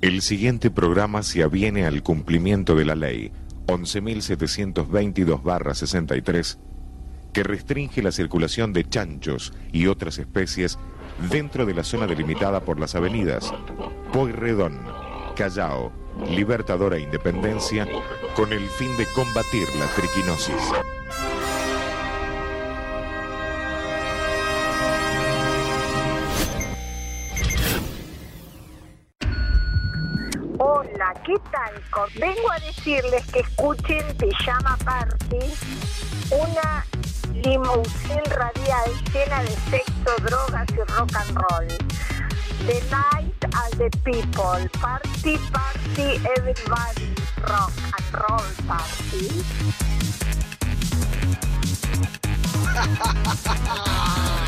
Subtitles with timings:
[0.00, 3.32] El siguiente programa se aviene al cumplimiento de la ley
[3.66, 6.56] 11.722-63
[7.34, 10.78] que restringe la circulación de chanchos y otras especies
[11.30, 13.52] dentro de la zona delimitada por las avenidas
[14.10, 14.80] Pueyrredón,
[15.36, 15.92] Callao,
[16.30, 17.86] Libertadora e Independencia
[18.34, 20.72] con el fin de combatir la triquinosis.
[32.16, 35.38] Vengo a decirles que escuchen Pijama Party,
[36.30, 36.84] una
[37.34, 41.68] limusín radial llena de sexo, drogas y rock and roll.
[42.66, 47.14] The night and the people, party, party, everybody,
[47.48, 49.42] rock and roll party.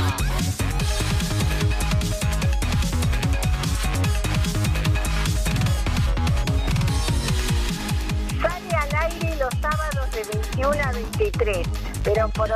[9.11, 11.67] los sábados de 21 a 23,
[12.05, 12.49] pero por,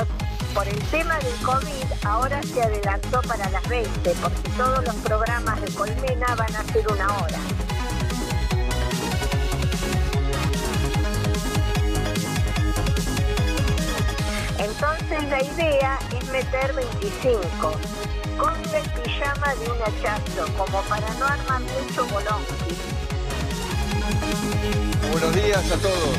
[0.55, 5.61] por el tema del COVID ahora se adelantó para las 20, porque todos los programas
[5.61, 7.39] de Colmena van a ser una hora.
[14.59, 17.73] Entonces la idea es meter 25,
[18.39, 22.77] con el pijama de un hachazo, como para no armar mucho bolonqui.
[25.13, 26.17] Buenos días a todos.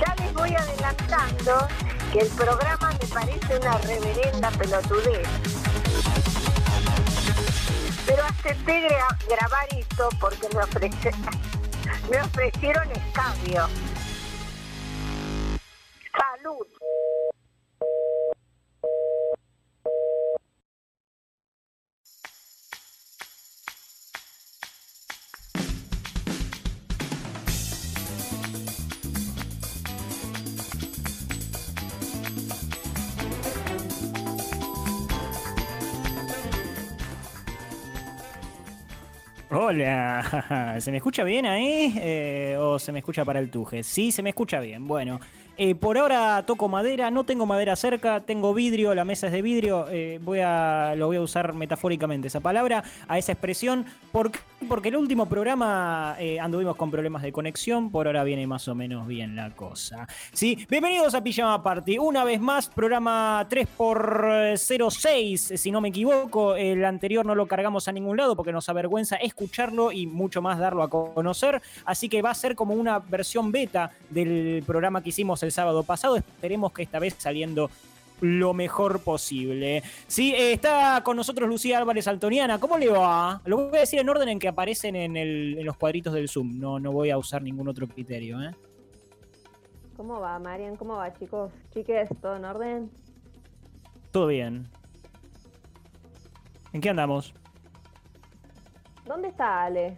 [0.00, 1.68] Ya les voy adelantando
[2.12, 5.28] que el programa me parece una reverenda pelotudez.
[8.06, 13.66] Pero acepté gra- grabar esto porque me, me ofrecieron escambio.
[39.84, 41.94] Hola, ¿se me escucha bien ahí?
[41.96, 43.82] Eh, ¿O se me escucha para el tuje?
[43.82, 44.86] Sí, se me escucha bien.
[44.86, 45.20] Bueno,
[45.62, 49.42] eh, por ahora toco madera, no tengo madera cerca, tengo vidrio, la mesa es de
[49.42, 49.88] vidrio.
[49.90, 53.84] eh, voy a, lo voy a usar metafóricamente esa palabra, a esa expresión.
[54.10, 54.38] ¿Por qué?
[54.68, 58.74] Porque el último programa eh, anduvimos con problemas de conexión, por ahora viene más o
[58.74, 60.08] menos bien la cosa.
[60.32, 61.98] Sí, bienvenidos a Pijama Party.
[61.98, 66.56] Una vez más, programa 3x06, si no me equivoco.
[66.56, 70.58] El anterior no lo cargamos a ningún lado porque nos avergüenza escucharlo y mucho más
[70.58, 71.60] darlo a conocer.
[71.84, 75.82] Así que va a ser como una versión beta del programa que hicimos el sábado
[75.82, 76.16] pasado.
[76.16, 77.70] Esperemos que esta vez saliendo
[78.20, 79.82] lo mejor posible.
[80.06, 82.60] Sí, eh, está con nosotros Lucía Álvarez Altoniana.
[82.60, 83.40] ¿Cómo le va?
[83.46, 86.28] Lo voy a decir en orden en que aparecen en, el- en los cuadritos del
[86.28, 86.58] Zoom.
[86.60, 88.54] No, no voy a usar ningún otro criterio, ¿eh?
[89.96, 90.76] ¿Cómo va, Marian?
[90.76, 91.50] ¿Cómo va, chicos?
[91.72, 92.90] Chiques, ¿todo en orden?
[94.12, 94.66] Todo bien.
[96.72, 97.32] ¿En qué andamos?
[99.06, 99.96] ¿Dónde está Ale?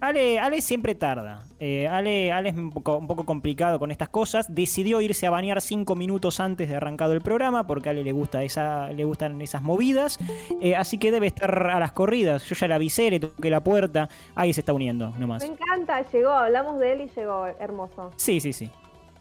[0.00, 1.42] Ale, Ale siempre tarda.
[1.58, 4.54] Eh, Ale, Ale es un poco, un poco complicado con estas cosas.
[4.54, 8.12] Decidió irse a bañar cinco minutos antes de arrancado el programa porque a Ale le,
[8.12, 10.18] gusta esa, le gustan esas movidas.
[10.60, 12.44] Eh, así que debe estar a las corridas.
[12.44, 14.08] Yo ya la avisé, le toqué la puerta.
[14.34, 15.42] Ahí se está uniendo nomás.
[15.42, 18.12] Me encanta, llegó, hablamos de él y llegó, hermoso.
[18.16, 18.70] Sí, sí, sí.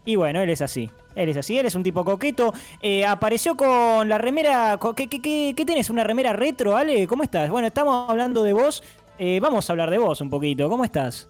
[0.06, 0.90] Y bueno, él es así.
[1.16, 2.54] Él es así, él es un tipo coqueto.
[2.82, 4.80] Eh, apareció con la remera.
[4.96, 5.90] ¿Qué, qué, qué, qué tenés?
[5.90, 7.08] ¿Una remera retro, Ale?
[7.08, 7.50] ¿Cómo estás?
[7.50, 8.84] Bueno, estamos hablando de vos.
[9.22, 10.70] Eh, vamos a hablar de vos un poquito.
[10.70, 11.28] ¿Cómo estás?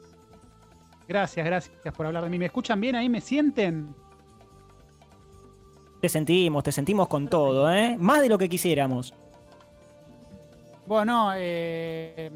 [1.08, 2.38] Gracias, gracias por hablar de mí.
[2.38, 3.10] ¿Me escuchan bien ahí?
[3.10, 3.96] ¿Me sienten?
[6.00, 7.98] Te sentimos, te sentimos con todo, ¿eh?
[7.98, 9.16] Más de lo que quisiéramos.
[10.86, 12.32] Bueno, eh,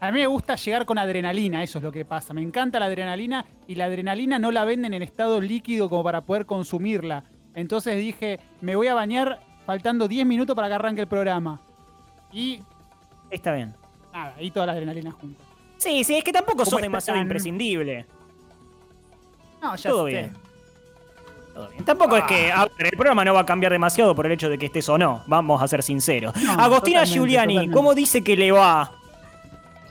[0.00, 2.34] a mí me gusta llegar con adrenalina, eso es lo que pasa.
[2.34, 6.22] Me encanta la adrenalina y la adrenalina no la venden en estado líquido como para
[6.22, 7.22] poder consumirla.
[7.54, 11.60] Entonces dije, me voy a bañar faltando 10 minutos para que arranque el programa.
[12.32, 12.62] Y
[13.30, 13.74] Está bien.
[14.12, 15.42] Nada, ahí toda la adrenalina junta.
[15.78, 17.26] Sí, sí, es que tampoco sos ¿Cómo demasiado están?
[17.26, 18.06] imprescindible.
[19.60, 20.10] No, ya Todo sé.
[20.10, 20.36] bien.
[21.54, 21.84] Todo bien.
[21.84, 24.48] Tampoco es que a ver, el programa no va a cambiar demasiado por el hecho
[24.48, 25.22] de que estés o no.
[25.26, 26.34] Vamos a ser sinceros.
[26.36, 27.74] No, Agostina Giuliani, totalmente.
[27.76, 28.92] ¿cómo dice que le va?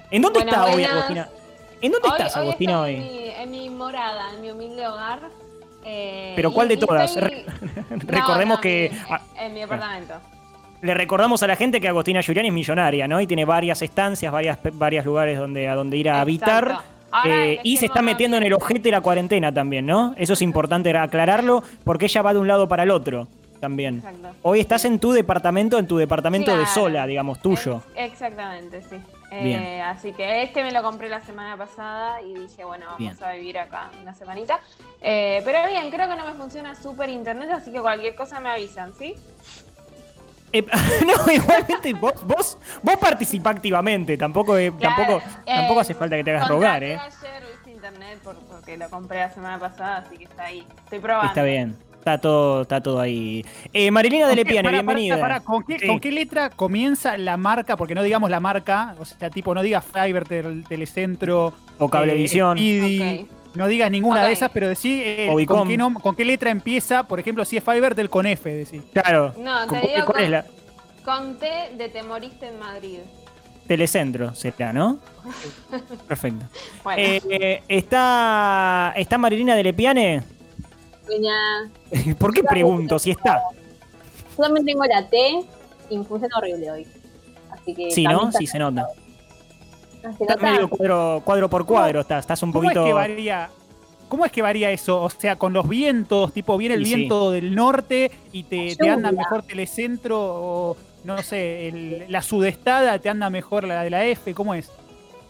[0.09, 0.91] ¿En dónde Buenas, está hoy, buenas.
[0.91, 1.29] Agostina?
[1.81, 2.95] ¿En dónde Hoy- estás, hoy Agostina, estoy hoy?
[2.95, 5.19] En mi, en mi morada, en mi humilde hogar.
[5.83, 7.15] eh, Pero y- ¿cuál de todas?
[7.15, 7.45] estoy-
[8.07, 8.91] Recordemos no, que.
[9.09, 10.13] ah, en mi apartamento.
[10.81, 13.21] Le recordamos a la gente que Agostina Giuliani es millonaria, ¿no?
[13.21, 16.63] Y tiene varias estancias, varias, varios lugares donde, a donde ir a habitar.
[16.65, 16.83] Exacto.
[17.11, 20.15] Ahora Eh, y se está metiendo en el ojete la cuarentena también, ¿no?
[20.17, 23.27] Eso es importante aclararlo porque ella va de un lado para el otro.
[23.59, 23.97] también.
[23.97, 24.29] Exacto.
[24.41, 27.83] Hoy estás en tu departamento, en tu departamento de sola, digamos, tuyo.
[27.95, 28.95] Ex- exactamente, sí.
[29.31, 33.15] Eh, así que este me lo compré la semana pasada y dije, bueno, vamos Bien.
[33.23, 34.59] a vivir acá una semanita.
[34.99, 38.49] Eh, pero bien, creo que no me funciona súper internet, así que cualquier cosa me
[38.49, 39.13] avisan, ¿sí?
[40.53, 40.65] Eh,
[41.05, 46.15] no, igualmente vos, vos, vos participa activamente, tampoco, eh, Claro, tampoco, eh, tampoco hace falta
[46.17, 46.97] que te hagas rogar, ¿eh?
[46.97, 50.65] ayer, viste, internet por- porque lo compré la semana pasada, así que está ahí.
[50.83, 51.27] Estoy probando.
[51.27, 53.45] Está bien, está todo, está todo ahí.
[53.71, 55.39] Eh, Marilina de ¿Con qué- Lepiane, bienvenida.
[55.41, 55.87] ¿con, qué, Sí.
[55.87, 57.77] con qué letra comienza la marca?
[57.77, 62.57] Porque no digamos la marca, o sea, tipo, no digas Fiverr, Tel- Telecentro, O Cablevisión.
[62.59, 63.25] eh.
[63.55, 67.03] No digas ninguna de esas, pero decí eh, con, qué nom- con qué letra empieza,
[67.03, 68.81] por ejemplo, si es Fiverr, del con F, decís.
[68.93, 69.33] Claro.
[69.37, 70.45] No, ¿Con- te digo ¿Cuál con- es la?
[71.03, 72.99] Con T de te moriste en Madrid.
[73.67, 74.99] Telecentro, será, ¿no?
[76.07, 76.45] Perfecto.
[76.83, 80.23] Bueno, Eh, ¿está, ¿Está Marilina de Lepiane?
[81.07, 81.71] Doña,
[82.19, 83.41] ¿Por qué pregunto si está?
[84.37, 85.17] yo también tengo la T
[85.89, 86.87] y me funciona horrible hoy.
[87.51, 88.31] Así que Sí, ¿no?
[88.31, 88.87] Sí, se nota.
[90.19, 92.85] Está medio cuadro, cuadro por cuadro, estás, estás un ¿Cómo es poquito...
[92.85, 93.49] que varía?
[94.09, 95.01] ¿Cómo es que varía eso?
[95.01, 96.95] O sea, con los vientos, tipo, viene el Y sí.
[96.95, 102.99] viento del norte y te, te anda mejor Telecentro o, no sé, el- la sudestada
[102.99, 104.69] te anda mejor la de la F, ¿cómo es?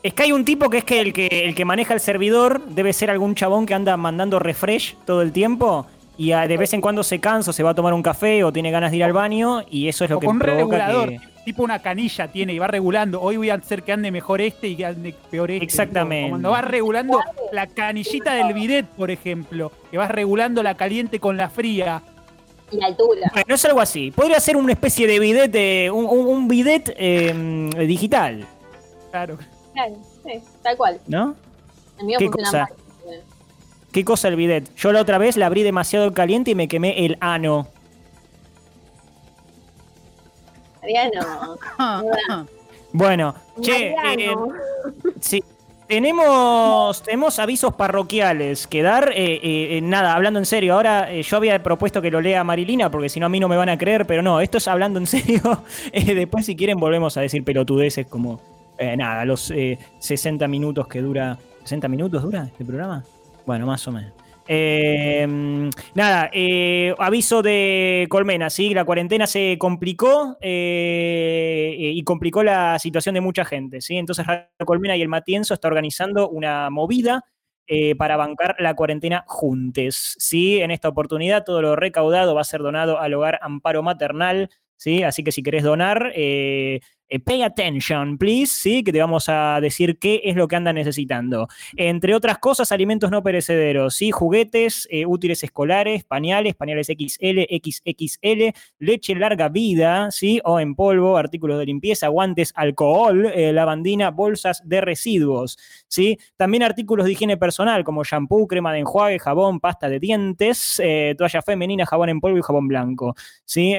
[0.02, 2.66] Es que hay un tipo que es que el que el que maneja el servidor
[2.66, 5.86] debe ser algún chabón que anda mandando refresh todo el tiempo
[6.18, 8.52] y de vez en cuando se cansa, o se va a tomar un café o
[8.52, 10.78] tiene ganas de ir al baño y eso es lo O que con un provoca
[10.78, 11.20] regulador, que...
[11.44, 13.22] tipo una canilla tiene y va regulando.
[13.22, 15.64] Hoy voy a hacer que ande mejor este y que ande peor este.
[15.64, 16.30] Exactamente.
[16.30, 17.20] Cuando vas regulando
[17.52, 22.02] la canillita del bidet, por ejemplo, que vas regulando la caliente con la fría.
[22.72, 23.30] Y la altura.
[23.34, 24.12] Bueno, es algo así.
[24.12, 28.46] Podría ser una especie de bidet, eh, un, un- un bidet eh, digital,
[29.12, 29.38] Claro.
[29.74, 29.96] Claro,
[30.26, 31.00] sí, tal cual.
[31.08, 31.36] ¿no?
[32.00, 32.76] El mío ¿Qué funciona cosa?
[33.06, 33.20] mal.
[33.92, 34.74] ¿Qué cosa el bidet?
[34.76, 37.68] Yo la otra vez la abrí demasiado caliente y me quemé el ano.
[40.82, 41.58] Mariano.
[42.94, 44.36] Bueno, che, eh,
[45.22, 45.42] sí.
[45.88, 49.12] Tenemos, tenemos avisos parroquiales que dar.
[49.16, 50.74] eh, eh, eh, nada, hablando en serio.
[50.74, 53.48] Ahora eh, yo había propuesto que lo lea Marilina, porque si no a mí no
[53.48, 55.42] me van a creer, pero no, esto es hablando en serio.
[55.94, 58.42] Después, si quieren, volvemos a decir pelotudeces como
[58.78, 61.38] eh, nada, los eh, 60 minutos que dura.
[61.66, 63.04] ¿60 minutos dura este programa?
[63.46, 64.12] Bueno, más o menos.
[64.48, 65.28] Eh,
[65.94, 68.74] nada, eh, aviso de Colmena, ¿sí?
[68.74, 73.98] La cuarentena se complicó eh, y complicó la situación de mucha gente, ¿sí?
[73.98, 77.24] Entonces Radio Colmena y el Matienzo está organizando una movida
[77.68, 80.60] eh, para bancar la cuarentena juntes, ¿sí?
[80.62, 85.04] En esta oportunidad todo lo recaudado va a ser donado al hogar Amparo Maternal, ¿sí?
[85.04, 86.12] Así que si querés donar,
[87.12, 88.84] eh, pay attention, please, ¿sí?
[88.86, 91.50] Que te vamos a decir qué es lo que andan necesitando.
[91.76, 94.12] Entre otras cosas, alimentos no perecederos, ¿sí?
[94.12, 100.40] Juguetes, eh, útiles escolares, pañales, pañales XL, XXL, leche larga vida, ¿sí?
[100.46, 105.58] O en polvo, artículos de limpieza, guantes, alcohol, eh, lavandina, bolsas de residuos,
[105.90, 106.18] ¿sí?
[106.38, 110.82] También artículos de higiene personal como shampoo, crema de enjuague, jabón, pasta de dientes,
[111.18, 113.74] toalla femenina, jabón en polvo y jabón blanco, ¿sí?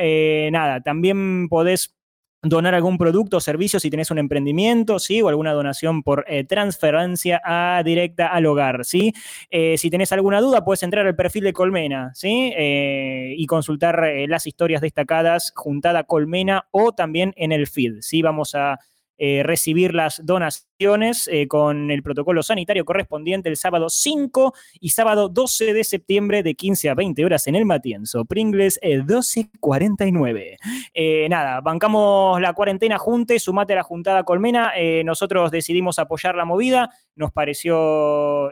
[0.51, 1.95] Nada, también podés
[2.43, 5.23] donar algún producto o servicio si tenés un emprendimiento, ¿sí?
[5.23, 7.41] O alguna donación por eh, transferencia
[7.85, 9.13] directa al hogar, ¿sí?
[9.51, 12.53] Eh, si tenés alguna duda, puedes entrar al perfil de Colmena, ¿sí?
[12.57, 18.23] Eh, y consultar las historias destacadas juntada Colmena o también en el feed, ¿sí?
[18.23, 18.79] Vamos a
[19.25, 25.29] eh, recibir las donaciones eh, con el protocolo sanitario correspondiente el sábado 5 y sábado
[25.29, 28.25] 12 de septiembre de 15 a 20 horas en el Matienzo.
[28.25, 30.57] Pringles eh, 1249.
[30.93, 34.73] Eh, nada, bancamos la cuarentena juntes, sumate a la juntada Colmena.
[35.05, 38.51] nosotros decidimos apoyar la movida, nos pareció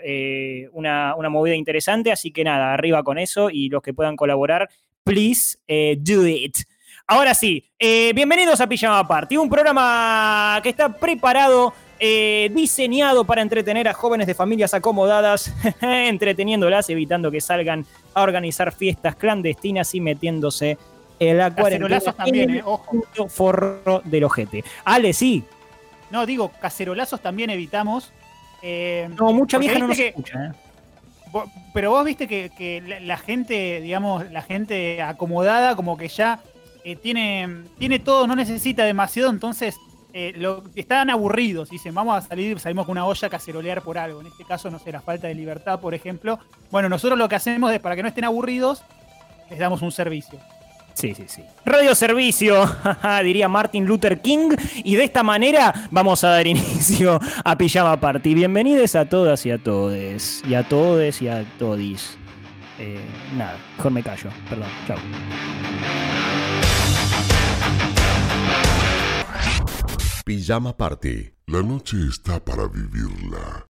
[0.73, 4.69] una, una movida interesante, así que nada, arriba con eso y los que puedan colaborar,
[5.03, 5.59] please
[5.99, 6.59] do it.
[7.13, 13.43] Ahora sí, eh, bienvenidos a Pijama Party, un programa que está preparado, eh, diseñado para
[13.43, 20.01] entretener a jóvenes de familias acomodadas, entreteniéndolas, evitando que salgan a organizar fiestas clandestinas y
[20.01, 20.79] metiéndose
[21.19, 22.93] en la cuarentena Cacerolazos también, eh, ojo.
[23.29, 24.63] forro del ojete.
[24.85, 25.43] Ale, sí.
[26.13, 28.13] No, digo, cacerolazos también evitamos.
[28.63, 30.47] Eh, No, mucha vieja no nos que- escucha.
[30.47, 30.53] ¿eh?
[31.75, 36.39] Pero vos viste que, que la gente, digamos, la gente acomodada, como que ya
[36.91, 39.77] eh, tiene, tiene todo, no necesita demasiado, entonces
[40.13, 41.71] eh, lo, están aburridos.
[41.71, 44.21] Dicen, vamos a salir, salimos con una olla a cacerolear por algo.
[44.21, 46.39] En este caso, no sé, la falta de libertad, por ejemplo.
[46.71, 48.83] Bueno, nosotros lo que hacemos es, para que no estén aburridos,
[49.49, 50.39] les damos un servicio.
[50.95, 51.43] Sí, sí, sí.
[51.65, 52.69] Radio Servicio,
[53.25, 54.51] diría Martin Luther King.
[54.83, 58.35] Y de esta manera vamos a dar inicio a Pijama Party.
[58.35, 60.43] Bienvenidos a todas y a todes.
[60.47, 62.19] Y a todes y a todis.
[62.79, 63.01] eh,
[63.37, 64.31] nada, mejor me callo.
[64.49, 64.99] Perdón, chao.
[71.47, 73.70] La noche está para vivirla.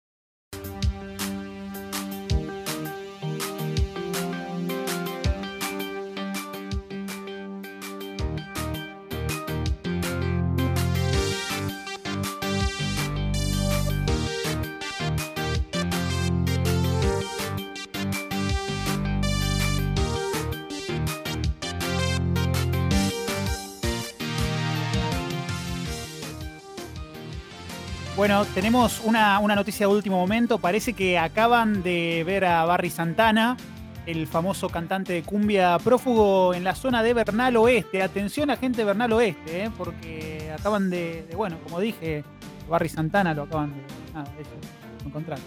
[28.26, 30.59] Bueno, tenemos una, una noticia de último momento.
[30.59, 33.56] Parece que acaban de ver a Barry Santana,
[34.04, 38.02] el famoso cantante de cumbia prófugo en la zona de Bernal Oeste.
[38.02, 39.71] Atención a gente de Bernal Oeste, ¿eh?
[39.78, 42.25] porque acaban de, bueno, como dije,
[42.68, 45.38] Barry Santana lo acaban de, nada, de encontrar.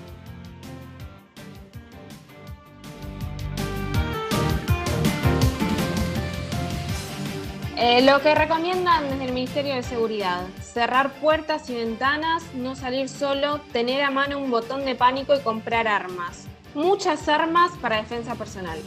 [7.82, 13.08] Eh, lo que recomiendan desde el Ministerio de Seguridad, cerrar puertas y ventanas, no salir
[13.08, 16.46] solo, tener a mano un botón de pánico y comprar armas.
[16.76, 18.78] Muchas armas para defensa personal.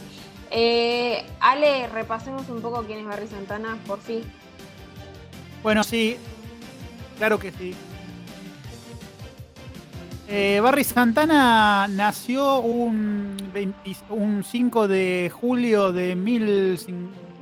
[0.51, 4.21] Eh, Ale, repasemos un poco quién es Barry Santana, por fin.
[5.63, 6.17] Bueno, sí,
[7.17, 7.73] claro que sí.
[10.27, 16.15] Eh, Barry Santana nació un, 20 un 5 de julio de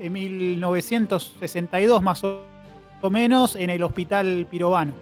[0.10, 4.94] mil, 1962 más o menos en el hospital Pirobano.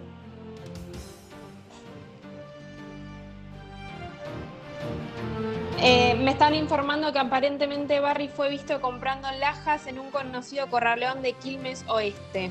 [5.82, 11.22] Eh, me están informando que aparentemente Barry fue visto comprando lajas en un conocido corraleón
[11.22, 12.50] de Quilmes Oeste.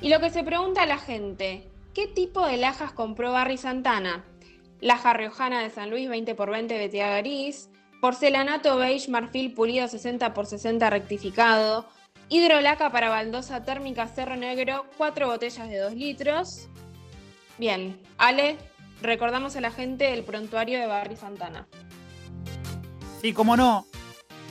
[0.00, 4.24] Y lo que se pregunta a la gente, ¿qué tipo de lajas compró Barry Santana?
[4.80, 7.70] Laja riojana de San Luis 20x20 Betea gris,
[8.04, 11.86] porcelanato beige marfil pulido 60x60 rectificado,
[12.28, 16.68] hidrolaca para baldosa térmica Cerro Negro, 4 botellas de 2 litros.
[17.56, 18.58] Bien, Ale,
[19.00, 21.66] recordamos a la gente el prontuario de Barry Santana.
[23.22, 23.86] Sí, cómo no.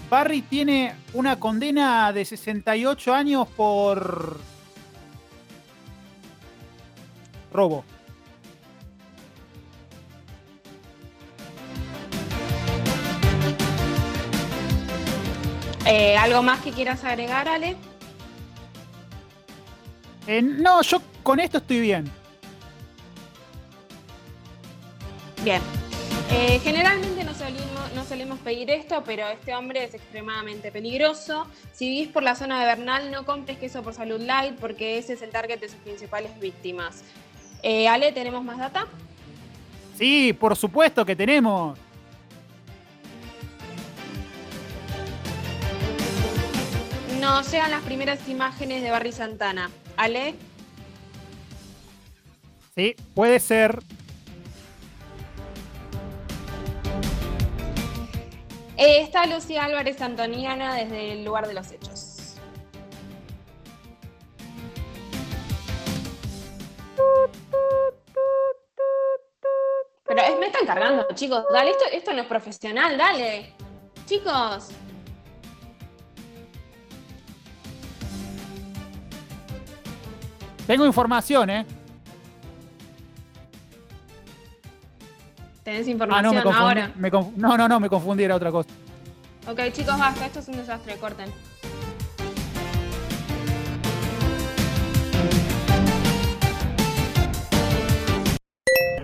[0.10, 4.40] Barry tiene una condena de 68 años por
[7.52, 7.86] robo.
[15.86, 17.76] Eh, ¿Algo más que quieras agregar, Ale?
[20.28, 22.10] Eh, no, yo con esto estoy bien.
[25.44, 25.62] Bien.
[26.32, 31.48] Eh, generalmente no solemos, no solemos pedir esto, pero este hombre es extremadamente peligroso.
[31.74, 35.14] Si vivís por la zona de Bernal, no compres queso por salud light porque ese
[35.14, 37.04] es el target de sus principales víctimas.
[37.62, 38.88] Eh, Ale, ¿tenemos más data?
[39.98, 41.78] Sí, por supuesto que tenemos.
[47.24, 49.72] Nos llegan las primeras imágenes de Barry Santana.
[49.96, 50.36] Ale.
[52.76, 53.82] Sí, puede ser.
[58.76, 62.36] Eh, está Lucía Álvarez Antoniana desde el lugar de los hechos.
[70.06, 71.46] Pero es, me están cargando, chicos.
[71.54, 73.54] Dale, esto, esto no es profesional, dale.
[74.08, 74.72] Chicos.
[80.68, 81.66] Tengo información, ¿eh?
[85.64, 86.66] ¿Tenés Ah, información no, me confundí.
[86.68, 86.92] ahora?
[86.96, 88.70] me conf- no, no, no, me confundí, era otra cosa.
[89.48, 90.26] Ok, chicos, basta.
[90.26, 90.96] Esto es un desastre.
[90.98, 91.30] Corten.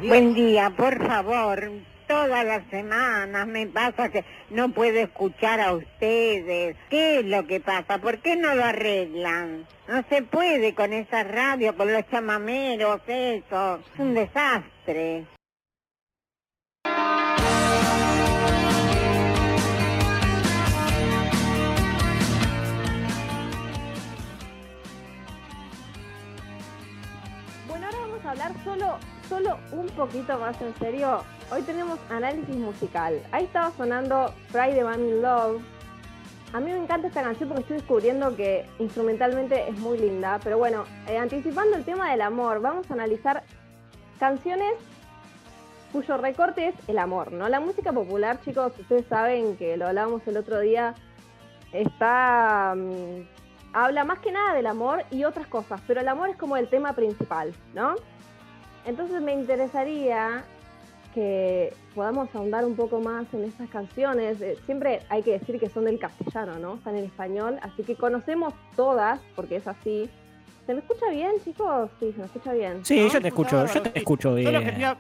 [0.02, 1.72] Buen día, por favor.
[2.10, 6.76] Todas las semanas me pasa que no puedo escuchar a ustedes.
[6.90, 8.00] ¿Qué es lo que pasa?
[8.00, 9.68] ¿Por qué no lo arreglan?
[9.88, 13.76] No se puede con esa radio, con los chamameros, eso.
[13.94, 15.28] Es un desastre.
[27.68, 28.98] Bueno, ahora vamos a hablar solo,
[29.30, 31.22] solo un poquito más en serio.
[31.52, 33.22] Hoy tenemos análisis musical.
[33.32, 35.62] Ahí estaba sonando Friday Man in Love.
[36.52, 40.40] A mí me encanta esta canción porque estoy descubriendo que instrumentalmente es muy linda.
[40.44, 43.44] Pero bueno, eh, anticipando el tema del amor, vamos a analizar
[44.20, 44.74] canciones
[45.94, 47.48] cuyo recorte es el amor, ¿no?
[47.50, 50.96] La música popular, chicos, ustedes saben que lo hablábamos el otro día,
[51.72, 53.22] está mm,
[53.74, 56.68] habla más que nada del amor y otras cosas, pero el amor es como el
[56.68, 57.96] tema principal, ¿no?
[58.86, 60.44] Entonces me interesaría
[61.14, 64.40] que podamos ahondar un poco más en estas canciones.
[64.42, 66.76] Eh, siempre hay que decir que son del castellano, ¿no?
[66.76, 70.10] Están en español, así que conocemos todas, porque es así.
[70.66, 71.90] ¿Se me escucha bien, chicos?
[72.00, 72.86] Sí, se me escucha bien.
[72.86, 73.12] Sí, ¿no?
[73.12, 74.76] yo te escucho, yo te escucho Yo lo que bien.
[74.76, 74.98] te iba,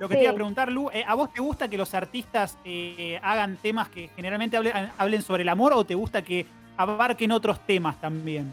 [0.00, 2.58] lo que te iba a preguntar, Lu, eh, ¿a vos te gusta que los artistas
[2.64, 6.46] eh, hagan temas que generalmente hable- hablen sobre el amor o te gusta que
[6.76, 8.52] abarquen otros temas también?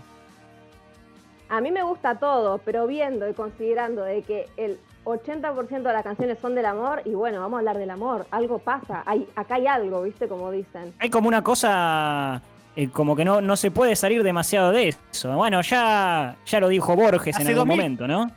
[1.49, 6.03] A mí me gusta todo, pero viendo y considerando de que el 80% de las
[6.03, 9.55] canciones son del amor, y bueno, vamos a hablar del amor, algo pasa, hay, acá
[9.55, 10.27] hay algo, ¿viste?
[10.27, 10.93] Como dicen.
[10.99, 12.41] Hay como una cosa,
[12.75, 15.31] eh, como que no, no se puede salir demasiado de eso.
[15.35, 18.31] Bueno, ya, ya lo dijo Borges en algún 2000 momento, ¿no?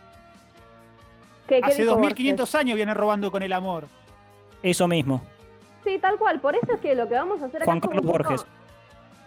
[1.47, 2.55] ¿Qué, qué Hace dijo 2500 Borges?
[2.61, 3.87] años vienen robando con el amor.
[4.63, 5.23] Eso mismo.
[5.85, 8.03] Sí, tal cual, por eso es que lo que vamos a hacer acá Juan Carlos
[8.03, 8.47] un poco- Borges.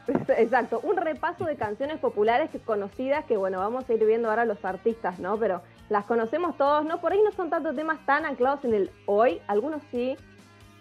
[0.38, 4.46] Exacto, un repaso de canciones populares que conocidas que bueno, vamos a ir viendo ahora
[4.46, 5.38] los artistas, ¿no?
[5.38, 7.00] Pero las conocemos todos, ¿no?
[7.00, 10.16] Por ahí no son tantos temas tan anclados en el hoy, algunos sí,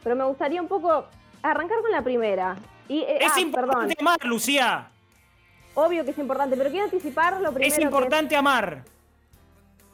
[0.02, 1.04] pero me gustaría un poco
[1.42, 2.56] arrancar con la primera.
[2.88, 4.88] Y, eh, Es ah, importante perdón, amar, Lucía.
[5.74, 7.72] obvio que es importante, pero quiero anticipar lo primero.
[7.72, 8.84] Es que importante amar.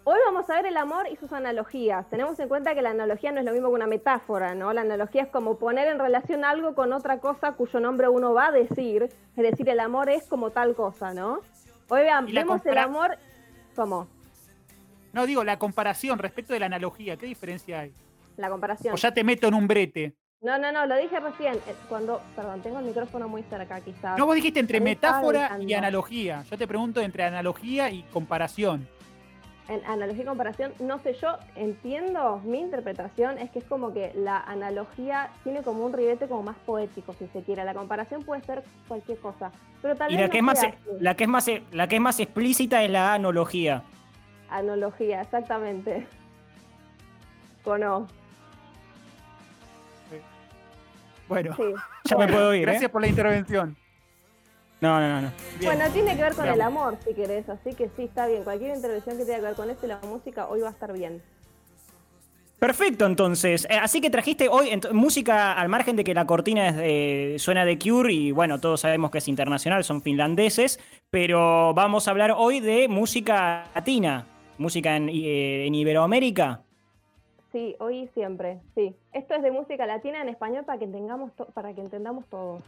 [0.08, 2.08] Hoy vamos a ver el amor y sus analogías.
[2.08, 4.72] Tenemos en cuenta que la analogía no es lo mismo que una metáfora, ¿no?
[4.72, 8.46] La analogía es como poner en relación algo con otra cosa cuyo nombre uno va
[8.46, 9.02] a decir.
[9.02, 11.40] Es decir, el amor es como tal cosa, ¿no?
[11.88, 13.18] Hoy vemos el amor
[13.74, 14.06] como
[15.12, 17.92] No, digo, la comparación respecto de la analogía, ¿qué diferencia hay?
[18.36, 18.94] la comparación.
[18.94, 20.14] O ya te meto en un brete.
[20.40, 21.54] No, no, no, lo dije recién.
[21.54, 24.16] eh, Cuando, perdón, tengo el micrófono muy cerca, quizás.
[24.16, 26.44] No, vos dijiste entre metáfora y analogía.
[26.48, 28.86] Yo te pregunto entre analogía y comparación.
[29.68, 34.12] En analogía y comparación, no sé, yo entiendo, mi interpretación es que es como que
[34.14, 37.64] la analogía tiene como un ribete como más poético, si se quiere.
[37.64, 39.50] La comparación puede ser cualquier cosa.
[39.82, 40.74] Pero tal Y vez la no que, es más, así.
[41.00, 43.82] la, que es más, la que es más explícita es la analogía.
[44.50, 46.06] Analogía, exactamente.
[47.64, 48.06] ¿O no?
[51.28, 51.62] Bueno, Sí.
[52.04, 52.88] Ya me puedo ir, gracias ¿eh?
[52.88, 53.76] por la intervención.
[54.80, 55.20] No, no, no.
[55.22, 55.32] no.
[55.62, 58.44] Bueno, tiene que ver con el amor, si querés, así que sí, está bien.
[58.44, 60.92] Cualquier intervención que tenga que ver con esto y la música, hoy va a estar
[60.92, 61.22] bien.
[62.58, 63.66] Perfecto, entonces.
[63.70, 67.64] Eh, así que trajiste hoy música al margen de que la cortina es de- suena
[67.66, 72.32] de Cure y bueno, todos sabemos que es internacional, son finlandeses, pero vamos a hablar
[72.36, 76.62] hoy de música latina, música en, eh, en Iberoamérica.
[77.52, 78.94] Sí, hoy y siempre, sí.
[79.12, 82.62] Esto es de música latina en español para que entendamos, to- para que entendamos todos.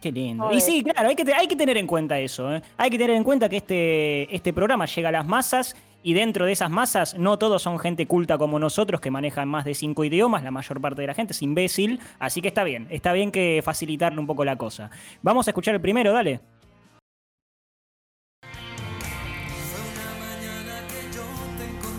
[0.00, 0.44] Qué lindo.
[0.44, 0.58] Joder.
[0.58, 2.54] Y sí, claro, hay que, te- hay que tener en cuenta eso.
[2.54, 2.62] ¿eh?
[2.76, 6.46] Hay que tener en cuenta que este, este programa llega a las masas y dentro
[6.46, 10.04] de esas masas no todos son gente culta como nosotros que manejan más de cinco
[10.04, 13.32] idiomas, la mayor parte de la gente es imbécil, así que está bien, está bien
[13.32, 14.90] que facilitarle un poco la cosa.
[15.22, 16.40] Vamos a escuchar el primero, dale.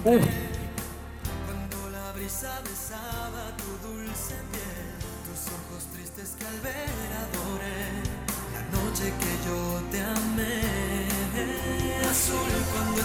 [0.05, 0.25] Uf,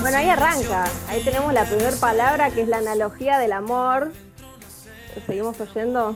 [0.04, 0.84] Bueno, ahí arranca.
[1.08, 4.12] Ahí tenemos la primera palabra que es la analogía del amor.
[5.26, 6.14] ¿Seguimos oyendo?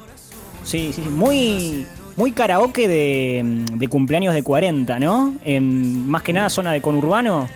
[0.62, 3.40] sí, sí, sí, muy, muy karaoke de,
[3.72, 5.34] de cumpleaños de 40, ¿no?
[5.42, 7.48] En, más que nada zona de conurbano,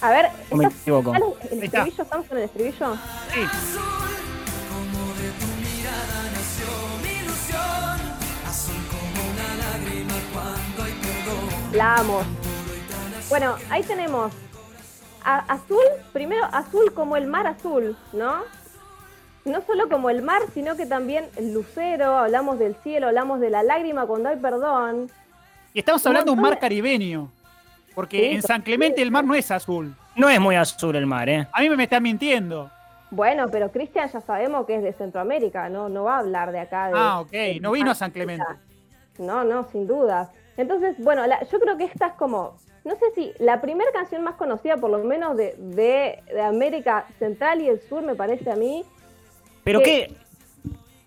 [0.00, 1.12] A ver, me ¿estás- equivoco.
[1.14, 1.64] ¿está el está.
[1.80, 2.02] estribillo?
[2.02, 2.94] ¿Estamos con el estribillo?
[3.34, 3.40] Sí.
[11.72, 12.22] La amo.
[13.28, 14.32] Bueno, ahí tenemos
[15.24, 18.42] a- azul, primero azul como el mar azul, ¿no?
[19.44, 23.50] No solo como el mar, sino que también el lucero, hablamos del cielo, hablamos de
[23.50, 25.10] la lágrima cuando hay perdón.
[25.74, 27.30] Y estamos hablando de un mar caribeño.
[27.94, 29.94] Porque Sí, en San Clemente el mar no es azul.
[30.16, 31.46] No es muy azul el mar, ¿eh?
[31.52, 32.70] A mí me están mintiendo.
[33.10, 36.60] Bueno, pero Cristian ya sabemos que es de Centroamérica, no, no va a hablar de
[36.60, 36.88] acá.
[36.88, 37.30] De, Ah, ok.
[37.30, 38.44] de- No vino a San Clemente.
[39.18, 40.32] No, no, sin duda.
[40.56, 44.22] Entonces, bueno, la- yo creo que esta es como, no sé si la primera canción
[44.22, 48.50] más conocida, por lo menos de, de, de América Central y el Sur, me parece
[48.50, 48.84] a mí.
[49.64, 50.12] Pero qué...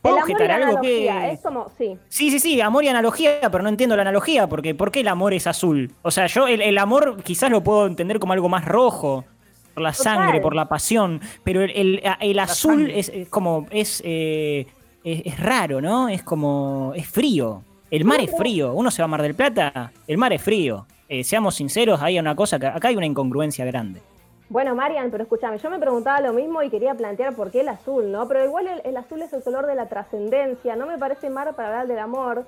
[0.02, 1.32] ¿Puedo amor y objetar algo analogía, que...?
[1.32, 1.98] es como, sí.
[2.08, 5.08] Sí, sí, sí, amor y analogía, pero no entiendo la analogía, porque ¿por qué el
[5.08, 5.92] amor es azul?
[6.02, 9.26] O sea, yo el, el amor quizás lo puedo entender como algo más rojo,
[9.74, 10.04] por la Total.
[10.16, 14.66] sangre, por la pasión, pero el, el- el azul es como, es, eh,
[15.04, 16.10] es, es raro, ¿no?
[16.10, 17.63] Es como, es frío.
[17.92, 18.74] El mar es frío.
[18.74, 20.86] Uno se va a Mar del Plata, el mar es frío.
[21.10, 24.02] Eh, seamos sinceros, hay una cosa, que acá hay una incongruencia grande.
[24.50, 27.70] Bueno, Marian, pero escúchame, yo me preguntaba lo mismo y quería plantear por qué el
[27.70, 28.28] azul, ¿no?
[28.28, 31.54] Pero igual el, el azul es el color de la trascendencia, no me parece mar
[31.56, 32.46] para hablar del amor.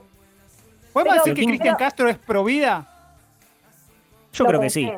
[0.93, 2.87] ¿Podemos Pero- decir que Cristian Castro es pro vida?
[4.33, 4.91] Yo creo que sí.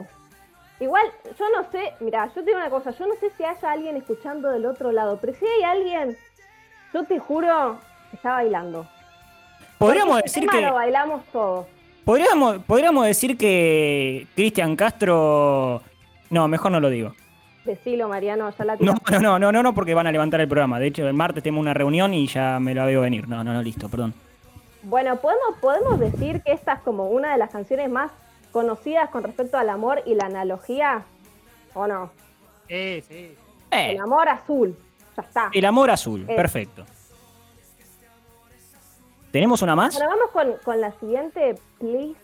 [0.80, 1.04] Igual,
[1.38, 3.96] yo no sé, mira, yo te digo una cosa, yo no sé si haya alguien
[3.98, 6.18] escuchando del otro lado, pero si hay alguien
[6.94, 7.78] Yo te juro
[8.10, 8.86] que está bailando.
[9.78, 10.68] Podríamos Porque este decir tema que.
[10.68, 11.66] lo bailamos todos.
[12.06, 15.82] Podríamos, podríamos decir que Cristian Castro.
[16.30, 17.14] No, mejor no lo digo.
[17.66, 19.02] Decilo, Mariano, ya la No, tiramos.
[19.12, 20.80] no, no, no, no, no, porque van a levantar el programa.
[20.80, 23.28] De hecho, el martes tenemos una reunión y ya me la veo venir.
[23.28, 24.14] No, no, no, listo, perdón.
[24.84, 28.12] Bueno, ¿podemos, podemos decir que esta es como una de las canciones más
[28.52, 31.04] conocidas con respecto al amor y la analogía,
[31.76, 32.10] ¿o no?
[32.68, 33.36] Sí, sí.
[33.70, 34.76] Eh, El amor azul,
[35.16, 35.50] ya está.
[35.54, 36.36] el amor azul, Eh.
[36.36, 36.84] perfecto.
[39.32, 39.96] ¿Tenemos una más?
[39.96, 42.16] Bueno, vamos con, con la siguiente, please.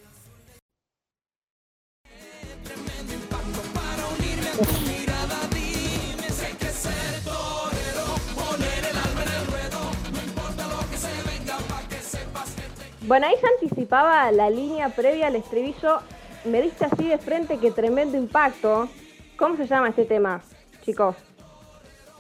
[13.02, 16.00] Bueno, ahí ya anticipaba la línea previa al estribillo.
[16.46, 18.89] Me diste así de frente que tremendo impacto.
[19.38, 20.41] ¿Cómo se llama este tema,
[20.82, 21.15] chicos?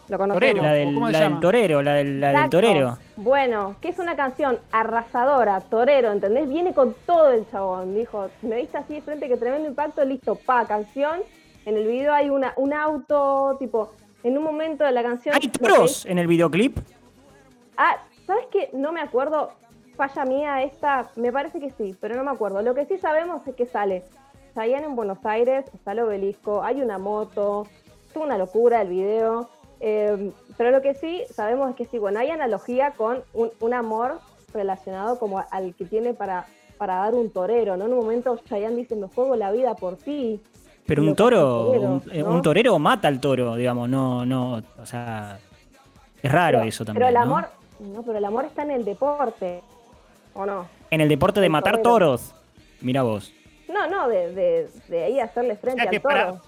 [0.07, 0.63] Lo conocemos.
[0.63, 1.41] La del, ¿Cómo se la del llama?
[1.41, 2.97] torero, la del, la del torero.
[3.17, 6.47] Bueno, que es una canción arrasadora, torero, ¿entendés?
[6.47, 7.95] Viene con todo el chabón.
[7.95, 11.21] Dijo, me viste así de frente que tremendo impacto, listo, pa, canción.
[11.65, 13.91] En el video hay una, un auto, tipo,
[14.23, 15.33] en un momento de la canción.
[15.35, 16.77] ¿Hay toros en el videoclip?
[17.75, 18.69] Ah, ¿sabes qué?
[18.73, 19.51] No me acuerdo.
[19.95, 22.61] Falla mía esta, me parece que sí, pero no me acuerdo.
[22.61, 24.03] Lo que sí sabemos es que sale
[24.53, 27.65] Chayanne en Buenos Aires, está el obelisco, hay una moto,
[28.07, 29.49] es una locura el video.
[29.79, 33.73] Eh, pero lo que sí sabemos es que sí, bueno, hay analogía con un, un
[33.73, 34.19] amor
[34.53, 36.45] relacionado como al que tiene para,
[36.77, 37.85] para dar un torero, ¿no?
[37.85, 40.41] En un momento Chayanne dice, me juego la vida por ti.
[40.85, 42.29] Pero un toro, torero, un, eh, ¿no?
[42.31, 45.37] un torero mata al toro, digamos, no, no, o sea,
[46.23, 46.99] es raro Pero- eso también.
[47.05, 47.35] Pero el ¿no?
[47.35, 49.61] amor, no, pero el amor está en el deporte,
[50.33, 50.65] ¿o no?
[50.89, 51.83] En el deporte de el matar torero.
[52.15, 52.33] toros.
[52.81, 53.33] Mira vos.
[53.67, 56.13] No, no, de, de, de ahí hacerle frente sea que al toro.
[56.15, 56.41] para-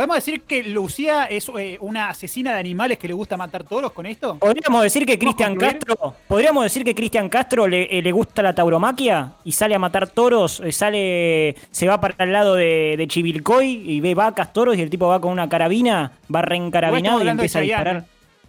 [0.00, 3.92] ¿Podemos decir que Lucía es eh, una asesina de animales que le gusta matar toros
[3.92, 4.38] con esto?
[4.38, 5.56] Podríamos decir que ¿Podemos Cristian?
[5.58, 9.78] Castro, podríamos decir que Cristian Castro le, eh, le gusta la tauromaquia y sale a
[9.78, 14.54] matar toros, eh, sale, se va para el lado de, de Chivilcoy y ve vacas,
[14.54, 18.04] toros y el tipo va con una carabina, va reencarabinado y empieza a disparar.